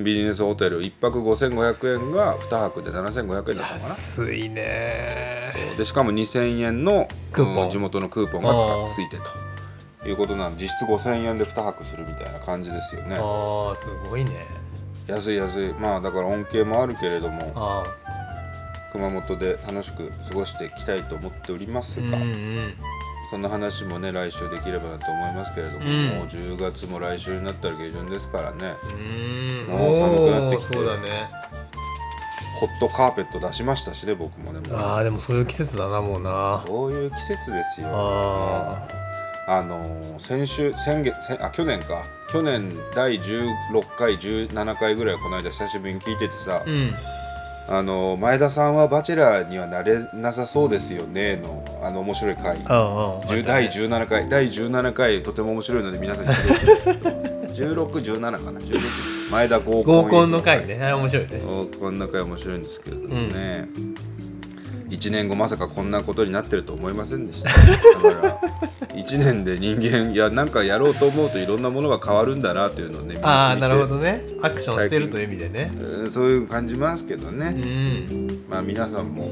[0.00, 3.88] ビジネスホテル1泊5500円が2泊で7500円だったのかな。
[3.88, 5.52] 安いね。
[5.76, 7.64] でしかも2000円のクーポン。
[7.64, 8.54] うん地元のクーポンが
[8.88, 9.24] ついてと。
[10.08, 13.16] いうことなんで実質5000円で2泊するみたいな感じですよね。
[13.18, 14.30] ああすごいね
[15.10, 15.74] 安い安い。
[15.74, 17.84] まあだから恩恵もあるけれどもあ
[18.92, 22.74] 熊本で楽しく過ごしていきたいと思っておりますが、あうんうん。
[23.30, 26.06] そんな話もね来週できればなと思いますけれども、うん。
[26.08, 28.74] もう10月も来週になったら下旬ですからね。
[29.68, 29.72] うん。
[29.72, 31.28] もう寒くなってきてそうだね。
[32.60, 36.62] ホットカーペット出しましたしね僕もねああでもそういう季節だなもうな。
[36.66, 37.88] そういう季節ですよ。
[37.90, 38.99] ああ
[39.62, 42.02] のー先週先月先あ去年か。
[42.32, 46.94] 去年第16回17回ぐらいこの間久しぶりに聞いててさ、うん。
[47.68, 52.58] あのー前田さんはバチェラーにはなれなさそうですよねのあの面白い回。
[52.66, 54.28] ああ10第17回。
[54.28, 57.10] 第17回とても面白いので皆さんに聞いてほしいんですけど。
[57.50, 58.60] 1617かな。
[58.60, 58.80] 16
[59.30, 60.80] 前田合コン合コンの回ね。
[60.82, 61.40] あれ面白いね。
[61.44, 63.68] 合コンの回面白いんですけれどもね、
[64.90, 67.50] 1年後まさかこんなことになってると思いませんでした。
[68.10, 68.40] だから
[68.88, 74.26] 1年で人間いやなんかやろうと思うといろんなものが変わるんだなっていうのをねああなるほどね。
[74.42, 75.70] アクションしてるという意味でね。
[75.80, 78.42] うんそういう感じますけどうね、ん。
[78.48, 79.28] まあ皆さんも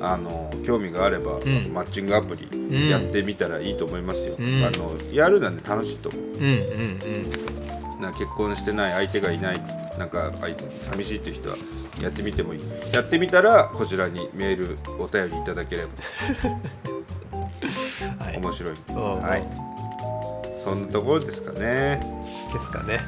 [0.00, 1.72] あの興味があれば、ん。
[1.72, 4.64] マッチングアプリんやってみたらいいと思いますよ、うん。
[4.64, 6.22] あのやるなんて楽しいと思う。
[6.22, 8.00] うんうんうん。
[8.00, 9.62] な結婚してない相手がいない
[9.98, 10.32] なんか
[10.80, 11.56] 寂しいっていう人は
[12.02, 12.62] やってみてもいい。
[12.94, 15.88] やってみたらこちらにメールお便りいただければ。
[18.24, 18.36] はい。
[18.38, 19.20] 面白い、うん。
[19.20, 19.44] はい。
[20.62, 22.00] そんなところですかね。
[22.52, 23.00] ですかね。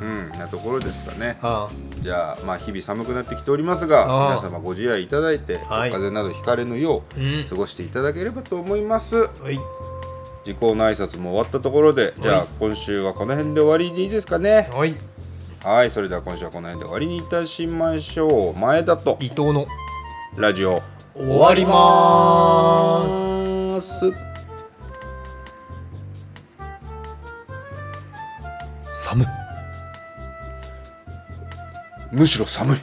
[0.00, 1.38] うんなところですかね。
[1.42, 1.68] あ
[2.00, 4.06] じゃあまあ日々寒くなってきておりますが
[4.40, 5.92] 皆様ご自愛いただいて、はい。
[5.92, 7.44] 風邪などひかれぬよあううん。
[7.48, 9.16] 過ごしていただければと思います。
[9.16, 9.58] はい。
[10.44, 14.68] 時効の挨拶も終わったところでじゃあ今週はこの辺で終わりでいいですかね。
[14.72, 14.96] はい
[15.64, 18.58] はいそれでは今週はこの辺で終わりにいたしましょう。
[18.58, 19.68] 前田と伊藤の
[20.36, 20.82] ラジオ
[21.14, 24.10] 終わりまーす。
[24.10, 24.12] す
[29.04, 29.26] 寒い
[32.10, 32.78] むしろ寒い